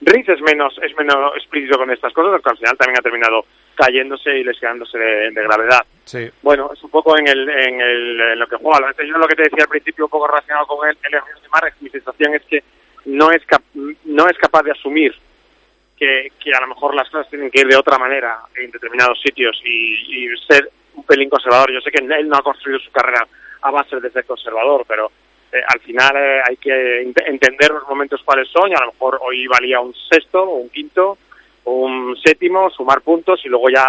[0.02, 3.46] Rins es menos, es menos explícito con estas cosas, porque al final también ha terminado
[3.76, 5.80] cayéndose y lesionándose de, de gravedad.
[6.04, 6.30] Sí.
[6.44, 8.94] Bueno, es un poco en, el, en, el, en lo que juega.
[9.04, 11.82] Yo lo que te decía al principio, un poco relacionado con el, el de Marx,
[11.82, 12.62] mi sensación es que
[13.06, 13.64] no es, cap-
[14.06, 15.16] no es capaz de asumir
[15.98, 19.20] que, que a lo mejor las cosas tienen que ir de otra manera en determinados
[19.22, 21.72] sitios y, y ser un pelín conservador.
[21.72, 23.26] Yo sé que él no ha construido su carrera
[23.62, 25.12] a base de ser conservador, pero
[25.52, 28.92] eh, al final eh, hay que ent- entender los momentos cuáles son y a lo
[28.92, 31.18] mejor hoy valía un sexto o un quinto
[31.64, 33.88] o un séptimo, sumar puntos y luego ya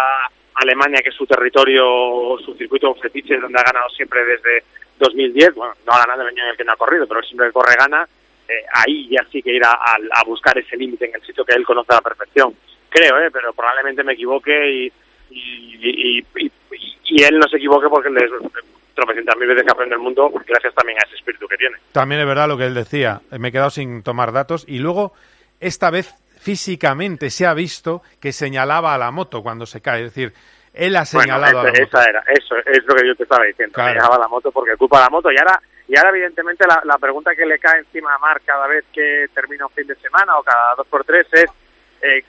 [0.55, 4.63] Alemania, que es su territorio, su circuito fetiche, donde ha ganado siempre desde
[4.97, 7.47] 2010, bueno, no ha ganado el año en el que no ha corrido, pero siempre
[7.47, 8.07] que corre gana,
[8.47, 11.43] eh, ahí ya sí que ir a, a- a buscar ese límite en el sitio
[11.45, 12.55] que él conoce a la perfección.
[12.89, 14.93] Creo, eh, pero probablemente me equivoque y,
[15.31, 16.25] y, y,
[17.03, 18.21] y- él no se equivoque porque le
[18.93, 21.77] tropecientas mil veces que aprende el mundo, gracias también a ese espíritu que tiene.
[21.91, 23.21] También es verdad lo que él decía.
[23.37, 25.13] Me he quedado sin tomar datos y luego
[25.59, 30.05] esta vez físicamente se ha visto que señalaba a la moto cuando se cae.
[30.05, 30.33] Es decir,
[30.73, 31.83] él ha señalado bueno, a la moto.
[31.83, 33.73] esa era, eso es lo que yo te estaba diciendo.
[33.73, 33.89] Claro.
[33.89, 35.31] Me dejaba la moto porque culpa de la moto.
[35.31, 38.85] Y ahora, y ahora evidentemente, la, pregunta que le cae encima a Marc cada vez
[38.91, 41.49] que termina un fin de semana o cada dos por tres es
[42.01, 42.23] eh,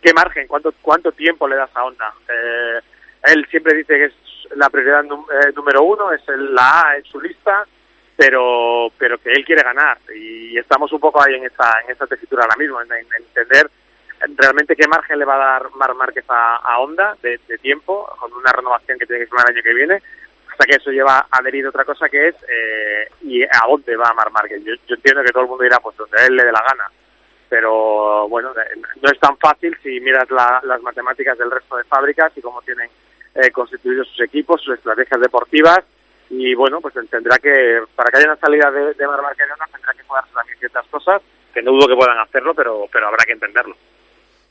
[0.00, 2.12] ¿qué margen, cuánto, cuánto tiempo le das a Honda?
[2.28, 2.80] Eh,
[3.24, 4.14] él siempre dice que es
[4.56, 7.66] la prioridad num- eh, número uno, es el- la A en su lista,
[8.16, 12.06] pero pero que él quiere ganar y estamos un poco ahí en esta en esta
[12.06, 13.70] tesitura ahora mismo, en, en entender
[14.36, 18.06] realmente qué margen le va a dar Mar Márquez a, a Honda de, de tiempo,
[18.18, 20.02] con una renovación que tiene que firmar el año que viene,
[20.64, 24.62] que eso lleva adherido otra cosa que es eh, y a dónde va Mar Márquez.
[24.64, 26.90] Yo, yo entiendo que todo el mundo dirá pues donde él le dé la gana,
[27.48, 28.52] pero bueno,
[29.02, 32.62] no es tan fácil si miras la- las matemáticas del resto de fábricas y cómo
[32.62, 32.88] tienen
[33.34, 35.80] eh, constituidos sus equipos, sus estrategias deportivas
[36.28, 39.92] y bueno, pues tendrá que, para que haya una salida de, de Mar Márquez tendrá
[39.92, 41.20] que jugarse también ciertas cosas
[41.52, 43.74] que no dudo que puedan hacerlo, pero, pero habrá que entenderlo.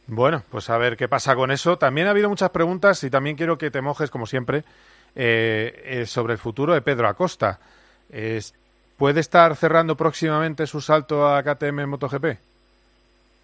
[0.07, 1.77] Bueno, pues a ver qué pasa con eso.
[1.77, 4.63] También ha habido muchas preguntas y también quiero que te mojes, como siempre,
[5.15, 7.59] eh, eh, sobre el futuro de Pedro Acosta.
[8.97, 12.25] ¿Puede estar cerrando próximamente su salto a KTM en MotoGP?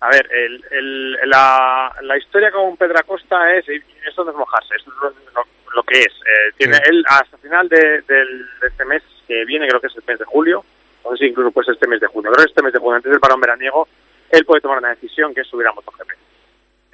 [0.01, 4.37] A ver, el, el- la, la historia con Pedro Acosta es, y esto no es
[4.37, 6.07] mojarse, es lo, lo- lo que es.
[6.13, 6.81] Eh, tiene Sí.
[6.87, 8.03] él hasta final de,
[8.67, 10.63] este mes que viene, creo que es el mes de julio,
[11.03, 12.79] no sé si incluso puede ser este mes de junio, creo que este mes de
[12.79, 13.87] junio, antes del parón veraniego,
[14.31, 16.11] él puede tomar una decisión que es subir a MotoGP.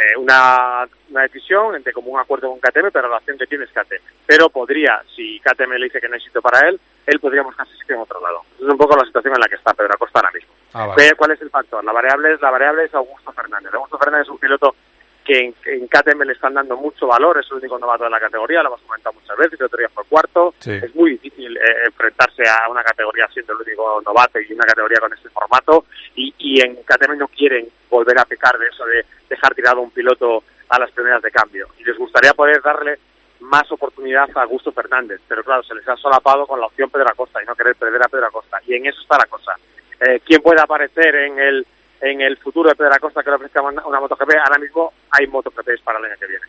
[0.02, 3.66] Eh, una, una decisión entre como un acuerdo con KTM, pero la opción que tiene
[3.66, 4.02] es KTM.
[4.26, 7.74] Pero podría, si KTM le dice que no hay sitio para él, él podría buscarse
[7.78, 8.42] sitio en otro lado.
[8.56, 10.52] Esa es un poco la situación en la que está Pedro Acosta ahora mismo.
[10.74, 11.84] Ah, ¿Cuál es el factor?
[11.84, 13.74] La variable es, la variable es Augusto Fernández.
[13.74, 14.76] Augusto Fernández es un piloto
[15.24, 18.20] que en, en KTM le están dando mucho valor, es el único novato de la
[18.20, 20.72] categoría, lo hemos comentado muchas veces, el otro día fue cuarto, Sí.
[20.72, 25.00] es muy difícil eh, enfrentarse a una categoría siendo el único novato y una categoría
[25.00, 29.06] con este formato, y, y en KTM no quieren volver a pecar de eso de
[29.30, 32.98] dejar tirado un piloto a las primeras de cambio, y les gustaría poder darle
[33.42, 37.10] más oportunidad a Augusto Fernández, pero claro, se les ha solapado con la opción Pedro
[37.10, 39.56] Acosta y no querer perder a Pedro Acosta, y en eso está la cosa.
[40.00, 41.66] Eh, ¿Quién puede aparecer en el
[42.02, 44.32] en el futuro de Pedro Acosta que le ofrezca una, una MotoGP?
[44.46, 46.46] Ahora mismo hay MotoGPs para el año que viene.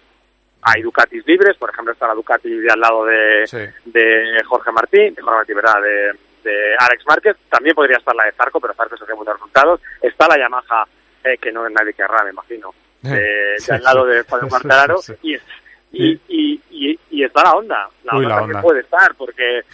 [0.62, 3.44] Hay Ducatis libres, por ejemplo está la Ducati de al lado de,
[3.84, 5.82] de Jorge Martín, de Jorge Martín, ¿verdad?
[5.82, 6.12] De,
[6.50, 9.80] de Alex Márquez, también podría estar la de Zarco, pero Zarco se hace buenos resultados.
[10.00, 10.86] Está la Yamaha,
[11.24, 14.14] eh, que no es nadie querrá, me imagino, de, de Sí, al lado sí.
[14.16, 15.34] de Juan Sí, Quartararo, y,
[15.92, 17.88] y, y, y, y está la Honda.
[18.04, 18.62] La Uy, Honda la Honda.
[18.62, 19.64] puede estar, porque eh,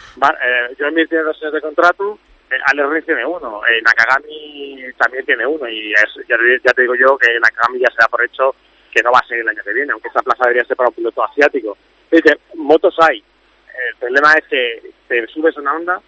[0.77, 2.17] Joan Mir tiene dos años de contrato, eh,
[2.65, 6.37] Alex Rins tiene uno, eh, Nakagami también tiene uno, y es- ya,
[6.73, 8.55] te- digo yo que Nakagami ya se da por hecho
[8.91, 10.89] que no va a ser el año que viene, aunque esa plaza debería ser para
[10.89, 11.77] un piloto asiático.
[12.09, 13.23] Dice, motos hay.
[13.89, 16.01] El problema es que te subes una Honda,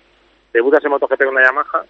[0.51, 1.85] debutas en MotoGP con la Yamaha,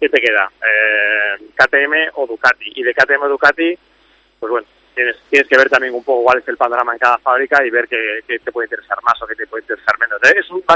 [0.00, 0.50] ¿qué te queda?
[0.60, 2.72] Eh, KTM o Ducati.
[2.74, 3.78] Y de KTM o Ducati,
[4.40, 7.18] pues bueno, tienes, tienes que ver también un poco cuál es el panorama en cada
[7.18, 10.20] fábrica y ver qué, te puede interesar más o qué te puede interesar menos.
[10.24, 10.74] Eh, Es un- va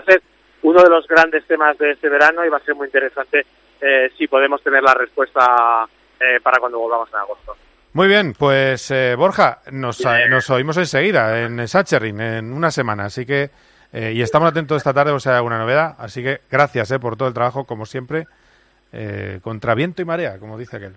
[0.62, 3.46] uno de los grandes temas de este verano y va a ser muy interesante
[3.80, 5.86] eh, si podemos tener la respuesta
[6.20, 7.56] eh, para cuando volvamos en agosto.
[7.92, 13.24] Muy bien, pues eh, Borja, nos, nos oímos enseguida en Sachsenring, en una semana, así
[13.24, 13.50] que
[13.92, 17.16] eh, y estamos atentos esta tarde si hay alguna novedad, así que gracias eh, por
[17.16, 18.26] todo el trabajo, como siempre,
[18.92, 20.94] eh, contra viento y marea, como dice aquel.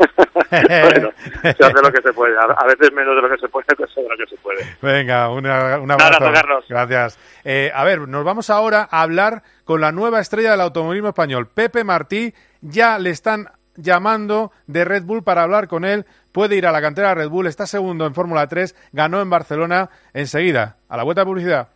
[0.50, 1.10] bueno,
[1.42, 2.34] se hace lo que se puede.
[2.38, 4.64] A, veces menos de lo que se puede, pero sobre lo que se puede.
[4.82, 6.32] Venga, una- un Un abrazo.
[6.32, 6.64] Carlos.
[6.68, 7.18] Gracias.
[7.44, 11.48] Eh, a ver, nos vamos ahora a hablar con la nueva estrella del automovilismo español,
[11.48, 12.34] Pepe Martí.
[12.60, 16.06] Ya le están llamando de Red Bull para hablar con él.
[16.32, 19.30] Puede ir a la cantera de Red Bull, está segundo en Fórmula 3, ganó en
[19.30, 20.76] Barcelona enseguida.
[20.88, 21.68] A la vuelta de publicidad.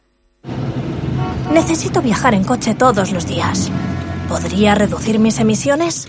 [1.52, 3.70] Necesito viajar en coche todos los días.
[4.28, 6.08] ¿Podría reducir mis emisiones?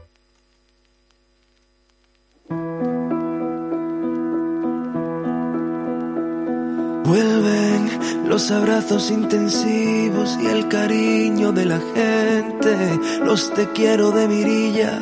[7.03, 14.99] Vuelven los abrazos intensivos y el cariño de la gente, los te quiero de mirilla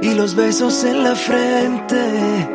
[0.00, 2.48] y los besos en la frente.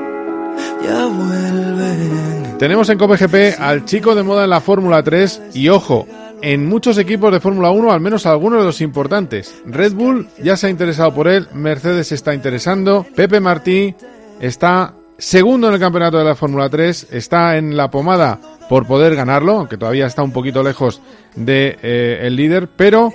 [0.83, 2.57] Ya vuelven.
[2.57, 6.07] Tenemos en COPGP al chico de moda en la Fórmula 3 y ojo,
[6.41, 9.61] en muchos equipos de Fórmula 1, al menos algunos de los importantes.
[9.65, 13.95] Red Bull ya se ha interesado por él, Mercedes está interesando, Pepe Martí
[14.39, 18.39] está segundo en el campeonato de la Fórmula 3, está en la pomada
[18.69, 21.01] por poder ganarlo, aunque todavía está un poquito lejos
[21.35, 23.13] de eh, el líder, pero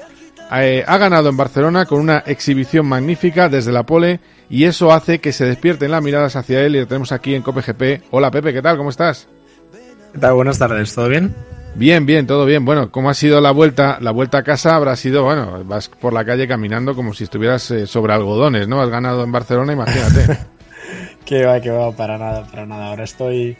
[0.54, 5.18] eh, ha ganado en Barcelona con una exhibición magnífica desde la pole y eso hace
[5.18, 8.04] que se despierten las miradas hacia él y lo tenemos aquí en COPGP.
[8.10, 8.76] Hola Pepe, ¿qué tal?
[8.76, 9.28] ¿Cómo estás?
[10.12, 10.34] ¿Qué tal?
[10.34, 11.34] Buenas tardes, ¿todo bien?
[11.74, 12.66] Bien, bien, todo bien.
[12.66, 13.96] Bueno, ¿cómo ha sido la vuelta?
[14.00, 17.70] La vuelta a casa habrá sido, bueno, vas por la calle caminando como si estuvieras
[17.70, 18.82] eh, sobre algodones, ¿no?
[18.82, 20.38] Has ganado en Barcelona, imagínate.
[21.24, 22.88] Que va, que va, para nada, para nada.
[22.88, 23.56] Ahora estoy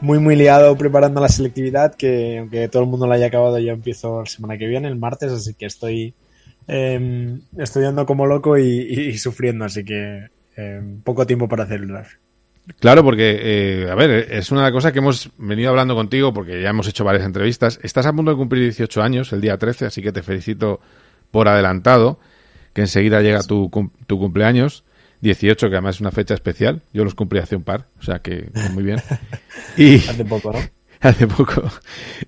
[0.00, 3.72] muy, muy liado preparando la selectividad, que aunque todo el mundo la haya acabado, ya
[3.72, 6.14] empiezo la semana que viene, el martes, así que estoy
[6.68, 12.06] eh, estudiando como loco y, y- y sufriendo, así que eh, poco tiempo para celebrar.
[12.78, 16.70] Claro, porque, eh, a ver, es una cosa que hemos venido hablando contigo porque ya
[16.70, 17.80] hemos hecho varias entrevistas.
[17.82, 20.80] Estás a punto de cumplir 18 años, el día 13, así que te felicito
[21.32, 22.20] por adelantado,
[22.72, 23.70] que enseguida llega tu,
[24.06, 24.84] tu cumpleaños.
[25.20, 26.82] 18, que además es una fecha especial.
[26.92, 29.00] Yo los cumplí hace un par, o sea que muy bien.
[29.76, 30.58] Y, Hace poco, ¿no?
[31.00, 31.62] hace poco.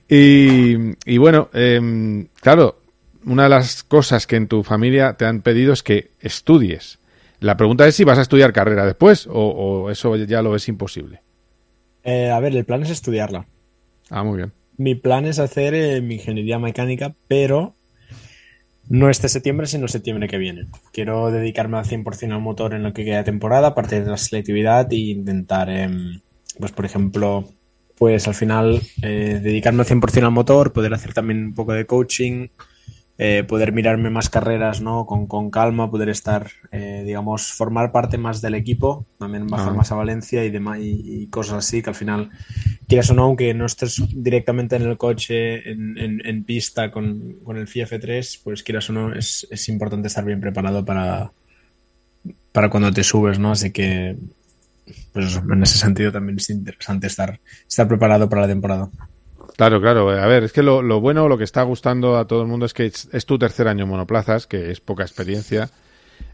[0.09, 2.81] Y, y bueno, em, claro,
[3.25, 6.99] una de las cosas que en tu familia te han pedido es que estudies.
[7.41, 10.69] La pregunta es si vas a estudiar carrera después o, o eso ya lo ves
[10.69, 11.21] imposible.
[12.05, 13.47] Eh, a ver, el plan es estudiarla.
[14.11, 14.53] Ah, muy bien.
[14.77, 17.75] Mi plan es hacer eh, mi ingeniería mecánica, pero
[18.89, 20.67] no este septiembre, sino septiembre que viene.
[20.93, 24.93] Quiero dedicarme al 100% al motor en lo que queda temporada, aparte de la selectividad
[24.93, 26.21] e intentar, em,
[26.59, 27.49] pues por ejemplo,
[27.97, 31.87] pues al final eh, dedicarme al 100% al motor, poder hacer también un poco de
[31.87, 32.49] coaching
[33.19, 35.07] eh, poder mirarme más carreras, ¿no?
[35.07, 39.77] Con, con calma, poder estar, eh, digamos, formar parte más del equipo, también bajar Ah.
[39.77, 42.31] más a Valencia y demás y, y cosas así que al final,
[42.89, 47.35] quieras o no, aunque no estés directamente en el coche, en, en- en pista con,
[47.45, 51.33] con el FIA F3, pues quieras o no, es, es importante estar bien preparado para,
[52.53, 53.53] para cuando te subes, ¿no?
[53.53, 54.17] Así que,
[55.13, 57.39] pues en ese sentido también es interesante estar,
[57.69, 58.89] estar preparado para la temporada.
[59.57, 60.11] Claro, claro.
[60.11, 62.67] A ver, es que lo, lo bueno, lo que está gustando a todo el mundo
[62.67, 65.71] es que es, tu tercer año en monoplazas, que es poca experiencia,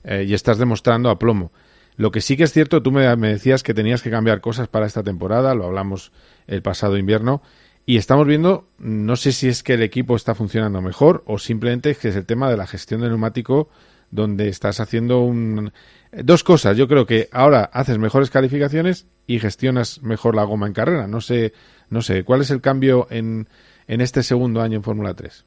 [0.04, 1.52] eh, y estás demostrando a plomo.
[1.96, 4.68] Lo que sí que es cierto, tú me, me decías que tenías que cambiar cosas
[4.68, 6.12] para esta temporada, lo hablamos
[6.46, 7.42] el pasado invierno,
[7.88, 11.90] y estamos viendo, no sé si es que el equipo está funcionando mejor o simplemente
[11.90, 13.70] es que es el tema de la gestión del neumático
[14.10, 15.72] donde estás haciendo un...
[16.12, 20.74] Dos cosas, yo creo que ahora haces mejores calificaciones y gestionas mejor la goma en
[20.74, 21.06] carrera.
[21.06, 21.52] No sé,
[21.90, 23.48] no sé, ¿cuál es el cambio en,
[23.86, 25.44] en este segundo año en Fórmula 3?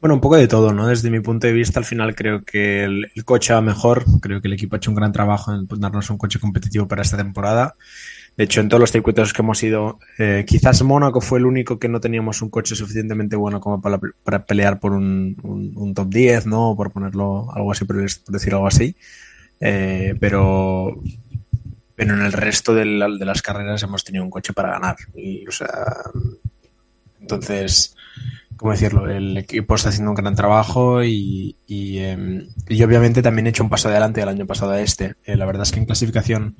[0.00, 0.88] Bueno, un poco de todo, ¿no?
[0.88, 4.04] Desde mi punto de vista, al final creo que el, coche va mejor.
[4.20, 7.02] Creo que el equipo ha hecho un gran trabajo en darnos un coche competitivo para
[7.02, 7.76] esta temporada.
[8.36, 11.78] De hecho, en todos los circuitos que hemos ido, eh, quizás Mónaco fue el único
[11.78, 16.08] que no teníamos un coche suficientemente bueno como para, para pelear por un, un- top
[16.08, 16.74] 10, ¿no?
[16.76, 18.96] Por ponerlo algo así, por decir algo así.
[19.60, 21.00] Eh, pero,
[22.02, 24.96] pero en el resto de, la- de las carreras hemos tenido un coche para ganar.
[25.14, 25.68] Y, o sea,
[27.20, 27.94] entonces,
[28.56, 29.08] ¿cómo decirlo?
[29.08, 33.62] El equipo está haciendo un gran trabajo y, y, eh, y obviamente también he hecho
[33.62, 35.14] un paso adelante del año pasado a este.
[35.24, 36.56] Eh, la verdad es que en clasificación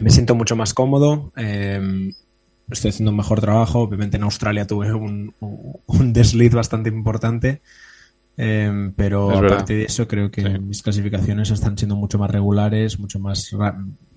[0.00, 1.32] me siento mucho más cómodo.
[1.36, 2.12] eh,
[2.70, 3.80] estoy haciendo un mejor trabajo.
[3.80, 7.62] Obviamente en Australia tuve un, un, desliz bastante importante.
[8.36, 13.18] eh, pero aparte de eso, creo que mis clasificaciones están siendo mucho más regulares, mucho
[13.18, 13.52] más,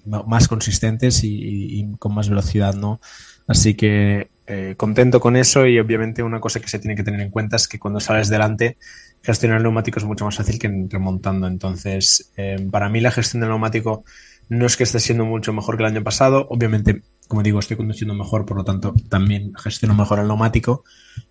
[0.05, 2.99] más consistentes y, con más velocidad, ¿no?
[3.47, 7.21] Así que eh, contento con eso y obviamente una cosa que se tiene que tener
[7.21, 8.77] en cuenta es que cuando sales delante,
[9.21, 11.47] gestionar el neumático es mucho más fácil que remontando.
[11.47, 14.03] Entonces, eh, para mí la gestión del neumático
[14.49, 16.47] no es que esté siendo mucho mejor que el año pasado.
[16.49, 20.83] Obviamente, como digo, estoy conduciendo mejor, por lo tanto, también gestiono mejor el neumático.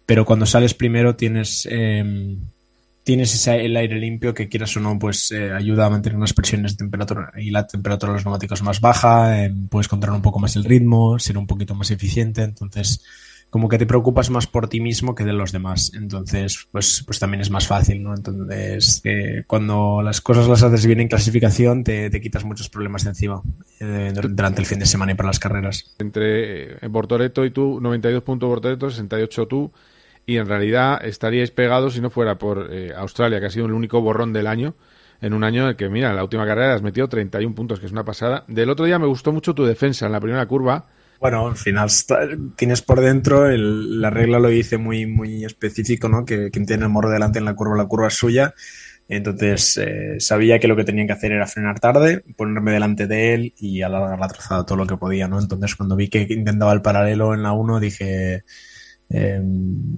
[0.06, 1.68] Pero cuando sales primero tienes...
[1.70, 2.36] eh,
[3.04, 6.32] tienes ese, el aire limpio que quieras o no, pues eh, ayuda a mantener unas
[6.32, 10.22] presiones de temperatura y la temperatura de los neumáticos más baja, eh, puedes controlar un
[10.22, 13.02] poco más el ritmo, ser un poquito más eficiente, entonces
[13.50, 17.18] como que te preocupas más por ti mismo que de los demás, entonces pues, pues
[17.18, 18.14] también es más fácil, ¿no?
[18.14, 23.02] Entonces eh, cuando las cosas las haces bien en clasificación te, te quitas muchos problemas
[23.02, 23.42] de encima
[23.80, 25.96] eh, durante el fin de semana y para las carreras.
[25.98, 29.72] Entre Bortoleto y tú, 92 puntos Bortoleto, 68 tú,
[30.26, 33.72] y en realidad estaríais pegados si no fuera por eh, Australia, que ha sido el
[33.72, 34.74] único borrón del año,
[35.20, 37.80] en un año en el que, mira, en la última carrera has metido 31 puntos,
[37.80, 38.44] que es una pasada.
[38.48, 40.86] Del otro día me gustó mucho tu defensa en la primera curva.
[41.20, 41.90] Bueno, al final
[42.56, 46.24] tienes por dentro, el- la regla lo dice muy, muy específico, ¿no?
[46.24, 48.54] Que quien tiene el morro delante en la curva, la curva es suya.
[49.08, 53.34] Entonces eh, sabía que lo que tenían que hacer era frenar tarde, ponerme delante de
[53.34, 55.38] él y alargar la trazada todo lo que podía, ¿no?
[55.40, 58.44] Entonces cuando vi que intentaba el paralelo en la 1 dije,
[59.10, 59.40] eh,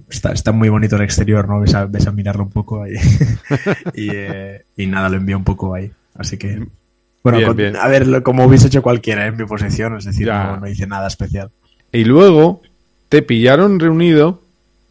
[0.09, 1.59] está, está muy bonito el exterior, ¿no?
[1.59, 2.93] Ves a, ves a mirarlo un poco ahí.
[3.93, 5.91] y, eh, y nada, lo envié un poco ahí.
[6.15, 6.65] Así que,
[7.23, 7.75] bueno, Bien, con- bien.
[7.75, 11.07] a ver, como hubiese hecho cualquiera en mi posición, es decir, no, no hice nada
[11.07, 11.49] especial.
[11.91, 12.61] Y luego
[13.09, 14.41] te pillaron reunido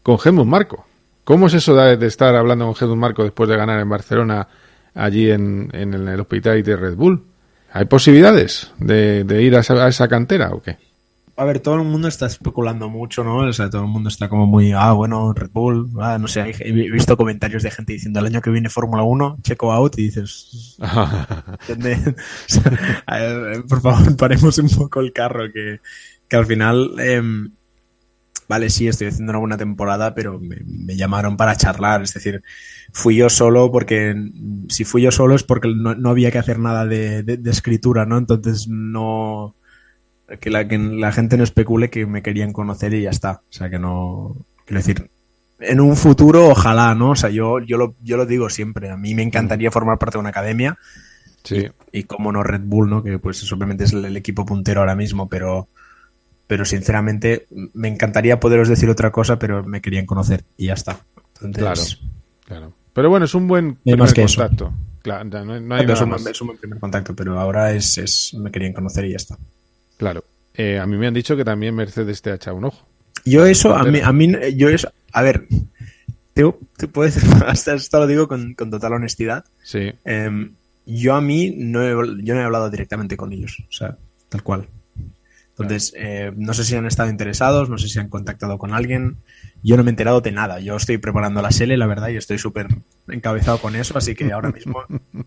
[0.03, 0.85] con Helmut Marco.
[1.25, 4.47] ¿Cómo es eso de, de estar hablando con Helmut Marco después de ganar en Barcelona,
[4.95, 7.23] allí en, en el Hospitality de Red Bull?
[7.71, 10.77] ¿Hay posibilidades de, de ir a esa, a esa cantera o qué?
[11.35, 13.37] A ver, todo el mundo está especulando mucho, ¿no?
[13.37, 16.51] O sea, todo el mundo está como muy, ah, bueno, Red Bull, ah, no sé,
[16.59, 20.03] he visto comentarios de gente diciendo el año que viene Fórmula 1, checo out, y
[20.03, 20.77] dices,
[23.17, 25.79] ver, por favor, paremos un poco el carro, que,
[26.27, 27.51] que al final, em,
[28.47, 32.43] vale, sí, estoy haciendo una buena temporada, pero me, me llamaron para charlar, es decir,
[32.91, 34.15] fui yo solo porque,
[34.69, 37.51] si fui yo solo es porque no, no había que hacer nada de, de- de
[37.51, 38.17] escritura, ¿no?
[38.17, 39.55] Entonces no
[40.39, 43.41] que la, que la gente no especule que me querían conocer y ya está.
[43.49, 44.35] O sea, que no.
[44.65, 45.09] Quiero decir,
[45.59, 47.11] en un futuro, ojalá, ¿no?
[47.11, 48.89] O sea, yo, yo, lo, yo lo digo siempre.
[48.89, 50.77] A mí me encantaría formar parte de una academia.
[51.43, 51.67] Sí.
[51.91, 53.03] Y, y como no Red Bull, ¿no?
[53.03, 55.67] Que pues obviamente es el, el equipo puntero ahora mismo, pero.
[56.45, 60.99] Pero sinceramente, me encantaría poderos decir otra cosa, pero me querían conocer y ya está.
[61.41, 61.81] Entonces, Claro,
[62.45, 62.73] claro.
[62.93, 64.41] Pero bueno, es un buen primer más que eso.
[64.41, 64.73] contacto.
[65.01, 66.25] Claro, no, no hay Pero es, nada un, más.
[66.27, 69.37] es un buen primer contacto, pero ahora es, es me querían conocer y ya está.
[70.03, 70.25] Claro.
[70.53, 72.85] Eh, a mí me han dicho que también Mercedes te ha echado un ojo.
[73.23, 75.47] Yo eso, a mí, a mí, yo eso, a ver,
[76.33, 76.43] te,
[76.93, 79.45] decir, hasta esto lo digo con, con total honestidad.
[79.63, 79.93] Sí.
[80.03, 81.91] Em, yo a mí no he,
[82.21, 83.97] yo no he hablado directamente con ellos, o sea,
[84.27, 84.67] tal cual.
[85.57, 89.17] Entonces, eh, no sé si han estado interesados, no sé si han contactado con alguien.
[89.61, 90.59] Yo no me he enterado de nada.
[90.59, 92.67] Yo estoy preparando la SELE, la verdad, y estoy súper
[93.07, 94.83] encabezado con eso, así que ahora mismo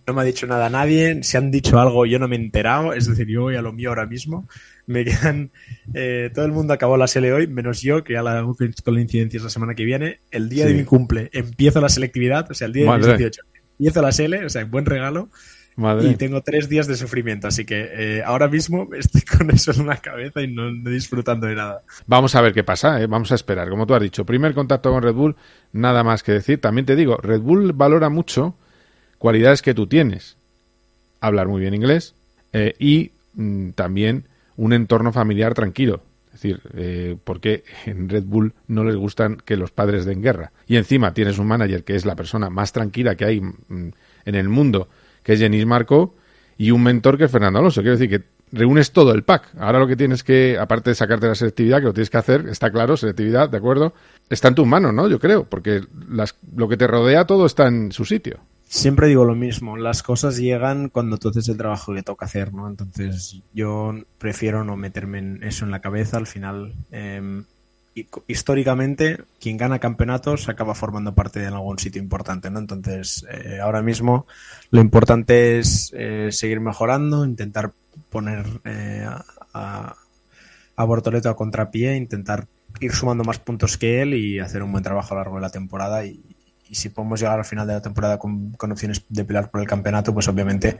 [0.06, 1.22] no me ha dicho nada nadie.
[1.22, 2.92] Si han dicho algo, yo no me he enterado.
[2.92, 4.48] Es decir, yo voy a lo mío ahora mismo.
[4.86, 5.52] Me quedan.
[5.94, 8.94] Eh, todo el mundo acabó la SELE hoy, menos yo, que ya la hago con
[8.94, 10.20] la incidencia la semana que viene.
[10.32, 10.72] El día Sí.
[10.72, 13.42] de mi cumple empiezo la selectividad, o sea, el día de mis 18.
[13.78, 15.28] Empiezo la SELE, o sea, buen regalo.
[15.76, 16.08] Madre.
[16.08, 19.86] Y tengo tres días de sufrimiento, así que eh, ahora mismo estoy con eso en
[19.86, 21.82] la cabeza y no, no disfrutando de nada.
[22.06, 23.06] Vamos a ver qué pasa, ¿eh?
[23.06, 23.68] vamos a esperar.
[23.68, 25.36] Como tú has dicho, primer contacto con Red Bull,
[25.72, 26.60] nada más que decir.
[26.60, 28.56] También te digo, Red Bull valora mucho
[29.18, 30.36] cualidades que tú tienes.
[31.20, 32.14] Hablar muy bien inglés
[32.52, 34.24] eh, y mm, también
[34.56, 36.02] un entorno familiar tranquilo.
[36.26, 40.52] Es decir, eh, porque en Red Bull no les gustan que los padres den guerra.
[40.66, 43.90] Y encima tienes un manager que es la persona más tranquila que hay mm,
[44.26, 44.88] en el mundo,
[45.26, 46.14] que es Jenis Marco,
[46.56, 47.80] y un mentor que es Fernando Alonso.
[47.80, 48.24] Quiero decir que
[48.56, 49.56] reúnes todo el pack.
[49.58, 52.48] Ahora lo que tienes que, aparte de sacarte la selectividad, que lo tienes que hacer,
[52.48, 53.92] está claro, selectividad, ¿de acuerdo?
[54.30, 55.08] Está en tus manos, ¿no?
[55.08, 58.38] Yo creo, porque las, lo que te rodea todo está en su sitio.
[58.68, 62.54] Siempre digo lo mismo, las cosas llegan cuando tú haces el trabajo que toca hacer,
[62.54, 62.68] ¿no?
[62.68, 67.42] Entonces yo prefiero no meterme en eso en la cabeza, al final, eh,
[68.26, 72.58] históricamente, quien gana campeonatos acaba formando parte de algún sitio importante, ¿no?
[72.58, 74.26] Entonces, eh, ahora mismo
[74.70, 77.72] lo importante es eh, seguir mejorando, intentar
[78.10, 79.06] poner eh,
[79.54, 79.94] a,
[80.76, 82.46] a, Bortoleto a contrapié, intentar
[82.80, 85.42] ir sumando más puntos que él y hacer un buen trabajo a lo largo de
[85.42, 86.20] la temporada y,
[86.68, 89.68] si podemos llegar al final de la temporada con, con opciones de pelear por el
[89.68, 90.78] campeonato, pues obviamente,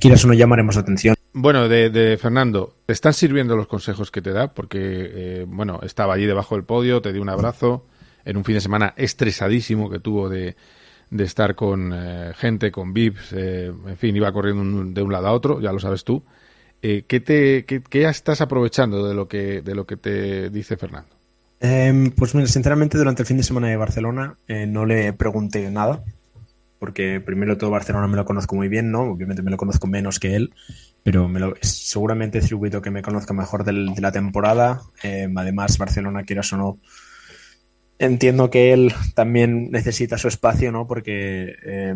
[0.00, 1.17] quieras o no, llamaremos la atención.
[1.32, 4.52] Bueno, de, de Fernando, ¿te están sirviendo los consejos que te da?
[4.52, 7.86] Porque, eh, bueno, estaba allí debajo del podio, te dio un abrazo
[8.24, 10.56] en un fin de semana estresadísimo que tuvo de,
[11.10, 15.28] de estar con eh, gente, con VIPs, eh, en fin, iba corriendo de un lado
[15.28, 16.24] a otro, ya lo sabes tú.
[16.80, 20.76] Eh, ¿qué, te, qué, qué estás aprovechando de lo que, de lo que te dice
[20.76, 21.18] Fernando?
[21.60, 26.04] Eh, pues sinceramente durante el fin de semana de Barcelona eh, no le pregunté nada,
[26.78, 29.02] porque primero todo Barcelona me lo conozco muy bien, ¿no?
[29.02, 30.54] Obviamente me lo conozco menos que él,
[31.02, 34.82] pero me lo, seguramente el circuito que me conozca mejor del- de la temporada.
[35.02, 36.78] Eh, además, Barcelona, quieras o no,
[37.98, 40.86] entiendo que él también necesita su espacio, ¿no?
[40.86, 41.94] Porque eh,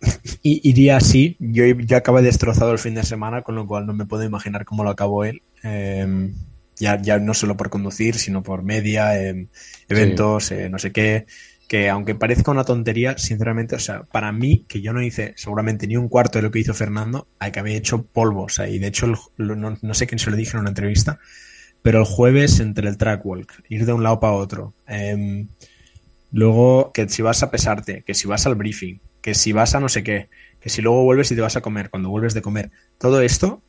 [0.42, 1.36] i- iría así.
[1.38, 4.64] Yo ya acabé destrozado el fin de semana, con lo cual no me puedo imaginar
[4.64, 5.42] cómo lo acabó él.
[5.62, 6.30] Eh,
[6.76, 9.46] ya, ya no solo por conducir, sino por media, eh,
[9.88, 11.26] eventos, eh, no sé qué.
[11.68, 15.86] Que aunque parezca una tontería, sinceramente, o sea, para mí, que yo no hice seguramente
[15.86, 18.44] ni un cuarto de lo que hizo Fernando, acabé hecho polvo.
[18.44, 21.18] O sea, y de hecho, no, sé quién se lo dije en una entrevista,
[21.82, 25.48] pero el jueves entre el track walk, ir de un lado para otro, em,
[26.32, 29.80] luego que si vas a pesarte, que si vas al briefing, que si vas a
[29.80, 30.28] no sé qué,
[30.60, 33.62] que si luego vuelves y te vas a comer, cuando vuelves de comer, todo esto,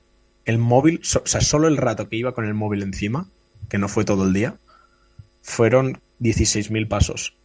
[0.46, 3.30] el móvil, o sea, solo el rato que iba con el móvil encima,
[3.70, 4.58] que no fue todo el día,
[5.42, 7.36] fueron 16.000 pasos.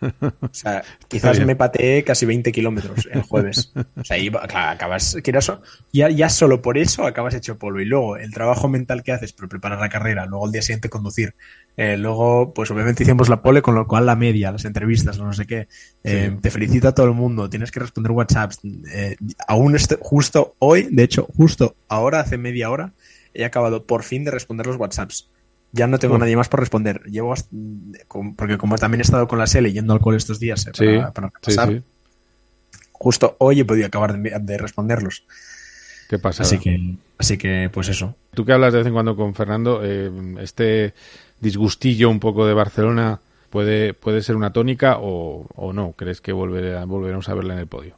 [0.00, 3.72] O sea, quizás me pateé casi 20 kilómetros el jueves.
[3.96, 4.16] O sea,
[4.46, 5.52] claro, acabas, quieras
[5.92, 7.80] ya, ya solo por eso acabas hecho polvo.
[7.80, 10.88] Y luego el trabajo mental que haces por preparar la carrera, luego el día siguiente
[10.88, 11.34] conducir,
[11.76, 15.32] eh, luego, pues obviamente hicimos la pole, con lo cual la media, las entrevistas, no
[15.32, 15.68] sé qué.
[16.04, 16.38] Eh, Sí.
[16.40, 18.60] Te felicita todo el mundo, tienes que responder WhatsApps.
[18.92, 19.16] Eh,
[19.46, 22.92] aún este- justo hoy, de hecho, justo ahora, hace media hora,
[23.34, 25.28] he acabado por fin de responder los WhatsApps.
[25.76, 27.02] Ya no tengo nadie más por responder.
[27.04, 27.48] Llevo hasta-
[28.36, 30.84] porque como también he estado con la SELE yendo al cole estos días eh, Sí,
[30.86, 31.82] para, para sí, repasar, sí.
[32.92, 35.24] justo hoy he podido acabar de, de responderlos.
[36.08, 36.44] ¿Qué pasa?
[36.44, 38.14] Así que, así que, pues eso.
[38.32, 40.10] Tú que hablas de vez en cuando con Fernando, eh,
[40.40, 40.94] este
[41.40, 43.20] disgustillo un poco de Barcelona
[43.50, 45.92] puede, puede ser una tónica o, o no.
[45.96, 47.96] ¿Crees que volverá- volveremos a verla en el podio?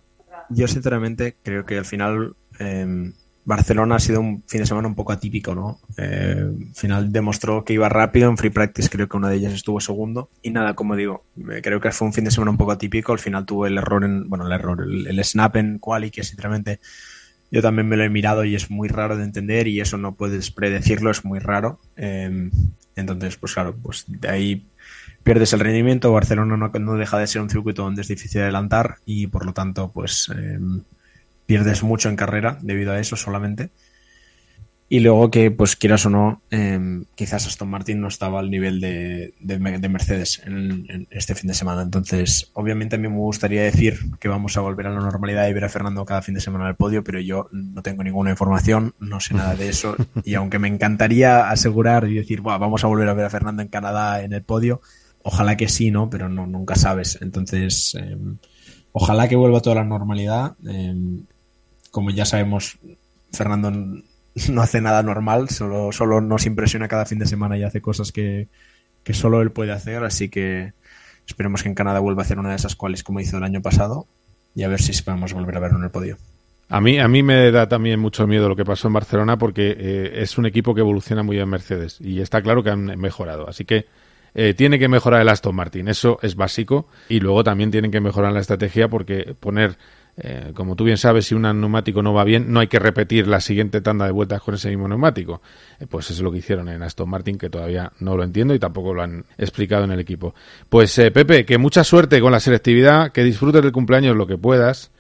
[0.48, 3.12] Yo sinceramente creo que al final eh,
[3.48, 5.80] Barcelona ha sido un fin de semana un poco atípico, ¿no?
[5.96, 9.54] Eh, al final demostró que iba rápido en free practice, creo que una de ellas
[9.54, 10.28] estuvo segundo.
[10.42, 13.10] Y nada, como digo, eh, creo que fue un fin de semana un poco atípico.
[13.12, 16.78] Al final tuvo el error en, bueno, el error, el, snap en quali, que sinceramente
[17.50, 20.14] yo también me lo he mirado y es muy raro de entender y eso no
[20.14, 21.80] puedes predecirlo, es muy raro.
[21.96, 22.50] Eh,
[22.96, 24.66] entonces, pues claro, pues de ahí
[25.22, 26.12] pierdes el rendimiento.
[26.12, 29.90] Barcelona no, deja de ser un circuito donde es difícil adelantar y por lo tanto,
[29.90, 30.58] pues eh,
[31.48, 33.70] pierdes mucho en carrera debido a eso solamente.
[34.90, 36.78] Y luego que, pues quieras o no, eh,
[37.14, 41.48] quizás Aston Martin no estaba al nivel de, de, de Mercedes en, en, este fin
[41.48, 41.82] de semana.
[41.82, 45.54] Entonces, obviamente a mí me gustaría decir que vamos a volver a la normalidad y
[45.54, 48.30] ver a Fernando cada fin de semana en el podio, pero yo no tengo ninguna
[48.30, 49.96] información, no sé nada de eso.
[50.24, 53.62] Y aunque me encantaría asegurar y decir, Buah, vamos a volver a ver a Fernando
[53.62, 54.82] en Canadá en el podio,
[55.22, 56.10] ojalá que sí, ¿no?
[56.10, 57.18] Pero no, nunca sabes.
[57.20, 58.16] Entonces, eh,
[58.92, 60.56] ojalá que vuelva toda la normalidad.
[60.66, 60.94] Eh,
[61.90, 62.78] como ya sabemos,
[63.32, 63.70] Fernando
[64.50, 68.12] no hace nada normal, solo, solo nos impresiona cada fin de semana y hace cosas
[68.12, 68.48] que,
[69.04, 70.72] que solo él puede hacer, así que
[71.26, 73.60] esperemos que en Canadá vuelva a hacer una de esas cuales como hizo el año
[73.60, 74.06] pasado
[74.54, 76.16] y a ver si podemos volver a verlo en el podio.
[76.70, 79.74] A mí, a mí me da también mucho miedo lo que pasó en Barcelona porque
[79.78, 82.84] eh, es un equipo que evoluciona muy bien en Mercedes y está claro que han
[82.98, 83.48] mejorado.
[83.48, 83.86] Así que
[84.34, 86.86] eh, tiene que mejorar el Aston Martin, eso es básico.
[87.08, 89.78] Y luego también tienen que mejorar la estrategia porque poner,
[90.20, 93.26] eh, como tú bien sabes, si un neumático no va bien, no hay que repetir
[93.28, 95.40] la siguiente tanda de vueltas con ese mismo neumático.
[95.88, 98.58] pues eso es lo que hicieron en Aston Martin, que todavía no lo entiendo y
[98.58, 100.34] tampoco lo han explicado en el equipo.
[100.68, 104.90] Pues Pepe, que mucha suerte con la selectividad, que disfrutes del cumpleaños lo que puedas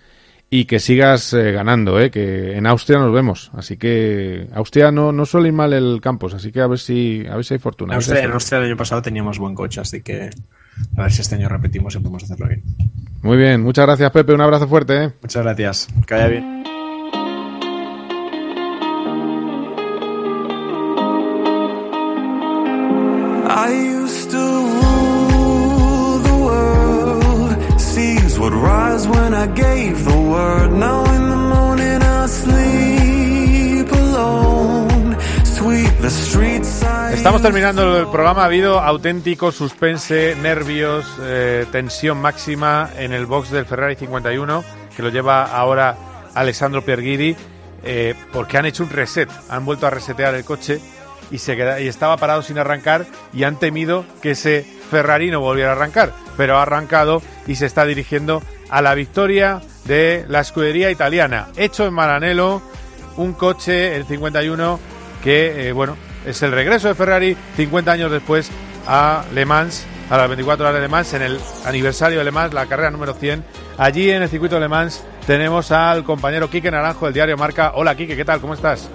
[0.50, 2.10] y que sigas eh, ganando, ¿eh?
[2.10, 3.50] que en Austria nos vemos.
[3.54, 7.26] Así que Austria no, no suele ir mal el campus, así que a ver si,
[7.26, 7.94] a ver si hay fortuna.
[7.94, 10.30] Austria, en Austria el año pasado teníamos buen coche, así que
[10.96, 12.62] a ver si este año repetimos y podemos hacerlo bien.
[13.22, 15.04] Muy bien, muchas gracias Pepe, un abrazo fuerte.
[15.04, 15.12] ¿eh?
[15.22, 16.64] Muchas gracias, que vaya bien.
[37.28, 38.40] Estamos terminando el programa.
[38.40, 44.64] Ha habido auténtico suspense, nervios, eh, tensión máxima en el box del Ferrari 51,
[44.96, 45.94] que lo lleva ahora
[46.32, 47.36] Alessandro Pierguidi,
[47.84, 49.28] eh, porque han hecho un reset.
[49.50, 50.80] Han vuelto a resetear el coche
[51.30, 53.04] y, se queda, y estaba parado sin arrancar
[53.34, 56.14] y han temido que ese Ferrari no volviera a arrancar.
[56.38, 61.48] Pero ha arrancado y se está dirigiendo a la victoria de la escudería italiana.
[61.58, 62.62] Hecho en Maranello,
[63.18, 64.80] un coche, el 51,
[65.22, 65.94] que, eh, bueno,
[66.28, 68.50] es el regreso de Ferrari 50 años después
[68.86, 72.30] a Le Mans, a las 24 horas de Le Mans, en el aniversario de Le
[72.30, 73.42] Mans, la carrera número 100.
[73.78, 77.72] Allí en el circuito de Le Mans tenemos al compañero Quique Naranjo del diario Marca.
[77.74, 78.40] Hola Quique, ¿qué tal?
[78.40, 78.90] ¿Cómo estás?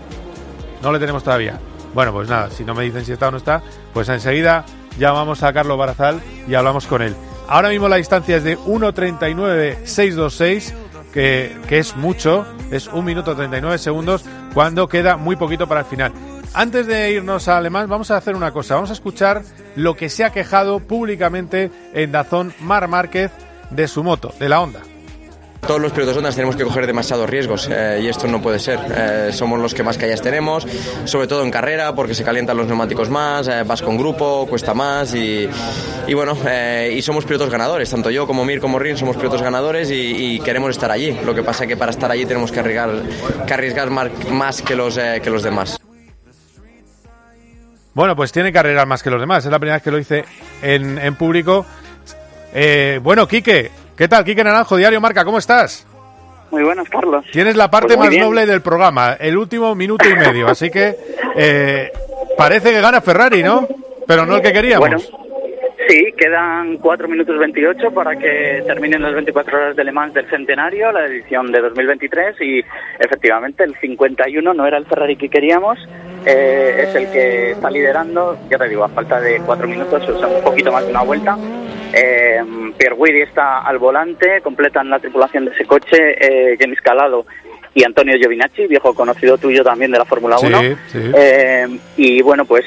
[0.84, 1.60] No le tenemos todavía.
[1.96, 3.64] Bueno, pues nada, si no me dicen si está o no está,
[3.94, 4.64] pues enseguida
[5.00, 7.16] llamamos a Carlos Barazal y hablamos con él.
[7.48, 10.72] Ahora mismo la distancia es de 1.39.626,
[11.12, 14.24] que, que es mucho, es 1 minuto 39 segundos,
[14.54, 16.14] cuando queda muy poquito para el final.
[16.56, 18.76] Antes de irnos a Alemán, vamos a hacer una cosa.
[18.76, 19.42] Vamos a escuchar
[19.76, 23.32] lo que se ha quejado públicamente en Dazón Mar Márquez
[23.72, 24.82] de su moto, de la Honda.
[25.66, 28.80] Todos los pilotos Honda tenemos que coger demasiados riesgos eh, y esto no puede ser.
[28.96, 30.68] Eh, somos los que más calles tenemos,
[31.06, 34.74] sobre todo en carrera, porque se calientan los neumáticos más, eh, vas con grupo, cuesta
[34.74, 35.48] más y,
[36.14, 36.38] bueno,
[36.92, 37.90] y somos pilotos ganadores.
[37.90, 41.18] Tanto yo como Mir como Rin somos pilotos ganadores y, queremos estar allí.
[41.26, 43.90] Lo que pasa es que para estar allí tenemos que arriesgar,
[44.30, 45.83] más que los demás.
[47.94, 49.46] Bueno, pues tiene arreglar más que los demás.
[49.46, 50.24] Es la primera vez que lo hice
[50.62, 51.66] en, en público.
[52.54, 54.24] Eh, bueno, Quique, ¿qué tal?
[54.24, 55.88] Quique Naranjo, Diario Marca, ¿cómo estás?
[56.52, 57.26] Muy buenas, Carlos.
[57.32, 60.48] Tienes la parte pues más noble del programa, el último minuto y medio.
[60.48, 60.96] Así que
[61.36, 61.92] eh,
[62.38, 63.68] parece que gana Ferrari, ¿no?
[64.06, 64.88] Pero no el que queríamos.
[64.88, 65.00] Bueno,
[65.88, 70.30] sí, quedan 4 minutos 28 para que terminen las 24 horas de Le Mans del
[70.30, 72.42] centenario, la edición de 2023.
[72.42, 72.60] Y
[73.00, 75.80] efectivamente, el 51 no era el Ferrari que queríamos
[76.26, 80.20] eh, es el que está liderando, ya te digo, a falta de cuatro minutos, o
[80.20, 81.38] sea, un poquito más de una vuelta.
[81.94, 82.42] Eh,
[82.78, 87.26] Pierre Guidi está al volante, completan la tripulación de ese coche, eh, James Calado
[87.76, 90.62] y Antonio Giovinacci, viejo conocido tuyo también de la Fórmula 1.
[90.94, 91.68] Eh,
[91.98, 92.66] y bueno, pues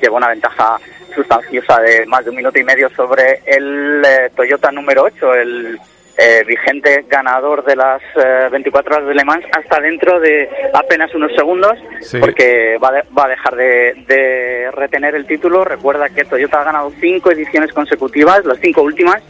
[0.00, 0.78] lleva una ventaja
[1.14, 4.02] sustanciosa de más de un minuto y medio sobre el
[4.36, 5.78] Toyota número 8, el
[6.18, 8.02] eh, vigente ganador de las
[8.50, 11.78] 24 eh, horas de Le Mans hasta dentro de apenas unos segundos
[12.20, 15.64] porque va, va, a dejar de, retener el título.
[15.64, 19.22] Recuerda que Toyota ha ganado cinco ediciones consecutivas, las cinco últimas,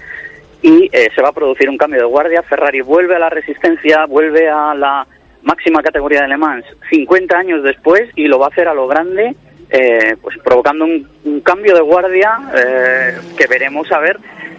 [0.63, 2.43] y eh, se va a producir un cambio de guardia.
[2.43, 5.07] Ferrari vuelve a la resistencia, vuelve a la
[5.43, 8.89] máxima categoría de Le Mans 50 años después y lo va a hacer a lo
[8.89, 9.37] grande.
[10.21, 12.41] pues provocando un, un, cambio de guardia
[13.37, 14.19] que veremos a ver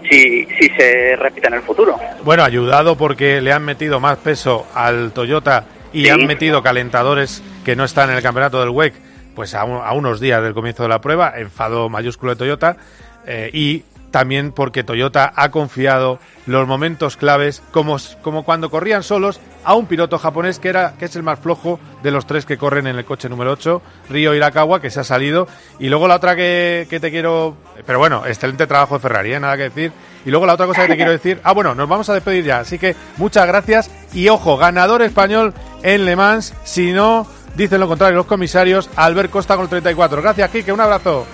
[0.10, 1.98] si, si se repite en el futuro.
[2.24, 7.76] Bueno, ayudado porque le han metido más peso al Toyota y han metido calentadores que
[7.76, 8.94] no están en el campeonato del WEC,
[9.36, 12.78] pues a, unos días del comienzo de la prueba, enfado mayúsculo de Toyota,
[13.26, 19.40] eh, y también porque Toyota ha confiado los momentos claves, como, como cuando corrían solos,
[19.64, 22.58] a un piloto japonés que, era, que es el más flojo de los tres que
[22.58, 25.48] corren en el coche número 8, Ryo Irakawa, que se ha salido.
[25.80, 27.56] Y luego la otra que, que te quiero...
[27.86, 29.40] Pero bueno, excelente trabajo de Ferrari, ¿eh?
[29.40, 29.92] nada que decir.
[30.26, 31.40] Y luego la otra cosa que te quiero decir...
[31.44, 32.60] Ah, bueno, nos vamos a despedir ya.
[32.60, 33.92] Así que muchas gracias.
[34.14, 35.54] Y ojo, ganador español
[35.84, 36.54] en Le Mans.
[36.64, 40.22] Si no, dicen lo contrario los comisarios, Albert Costa con el 34.
[40.22, 40.72] Gracias, Kike.
[40.72, 41.26] Un abrazo.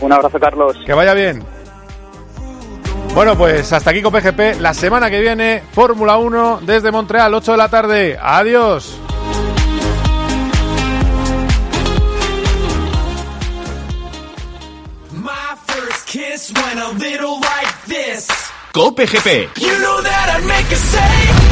[0.00, 0.76] Un abrazo, Carlos.
[0.84, 1.57] Que vaya bien.
[3.18, 4.60] Bueno, pues hasta aquí con PGP.
[4.60, 8.16] La semana que viene, Fórmula 1 desde Montreal, 8 de la tarde.
[8.22, 8.96] Adiós.
[18.70, 19.48] COPGP.
[19.56, 21.47] You know that I'd make a save.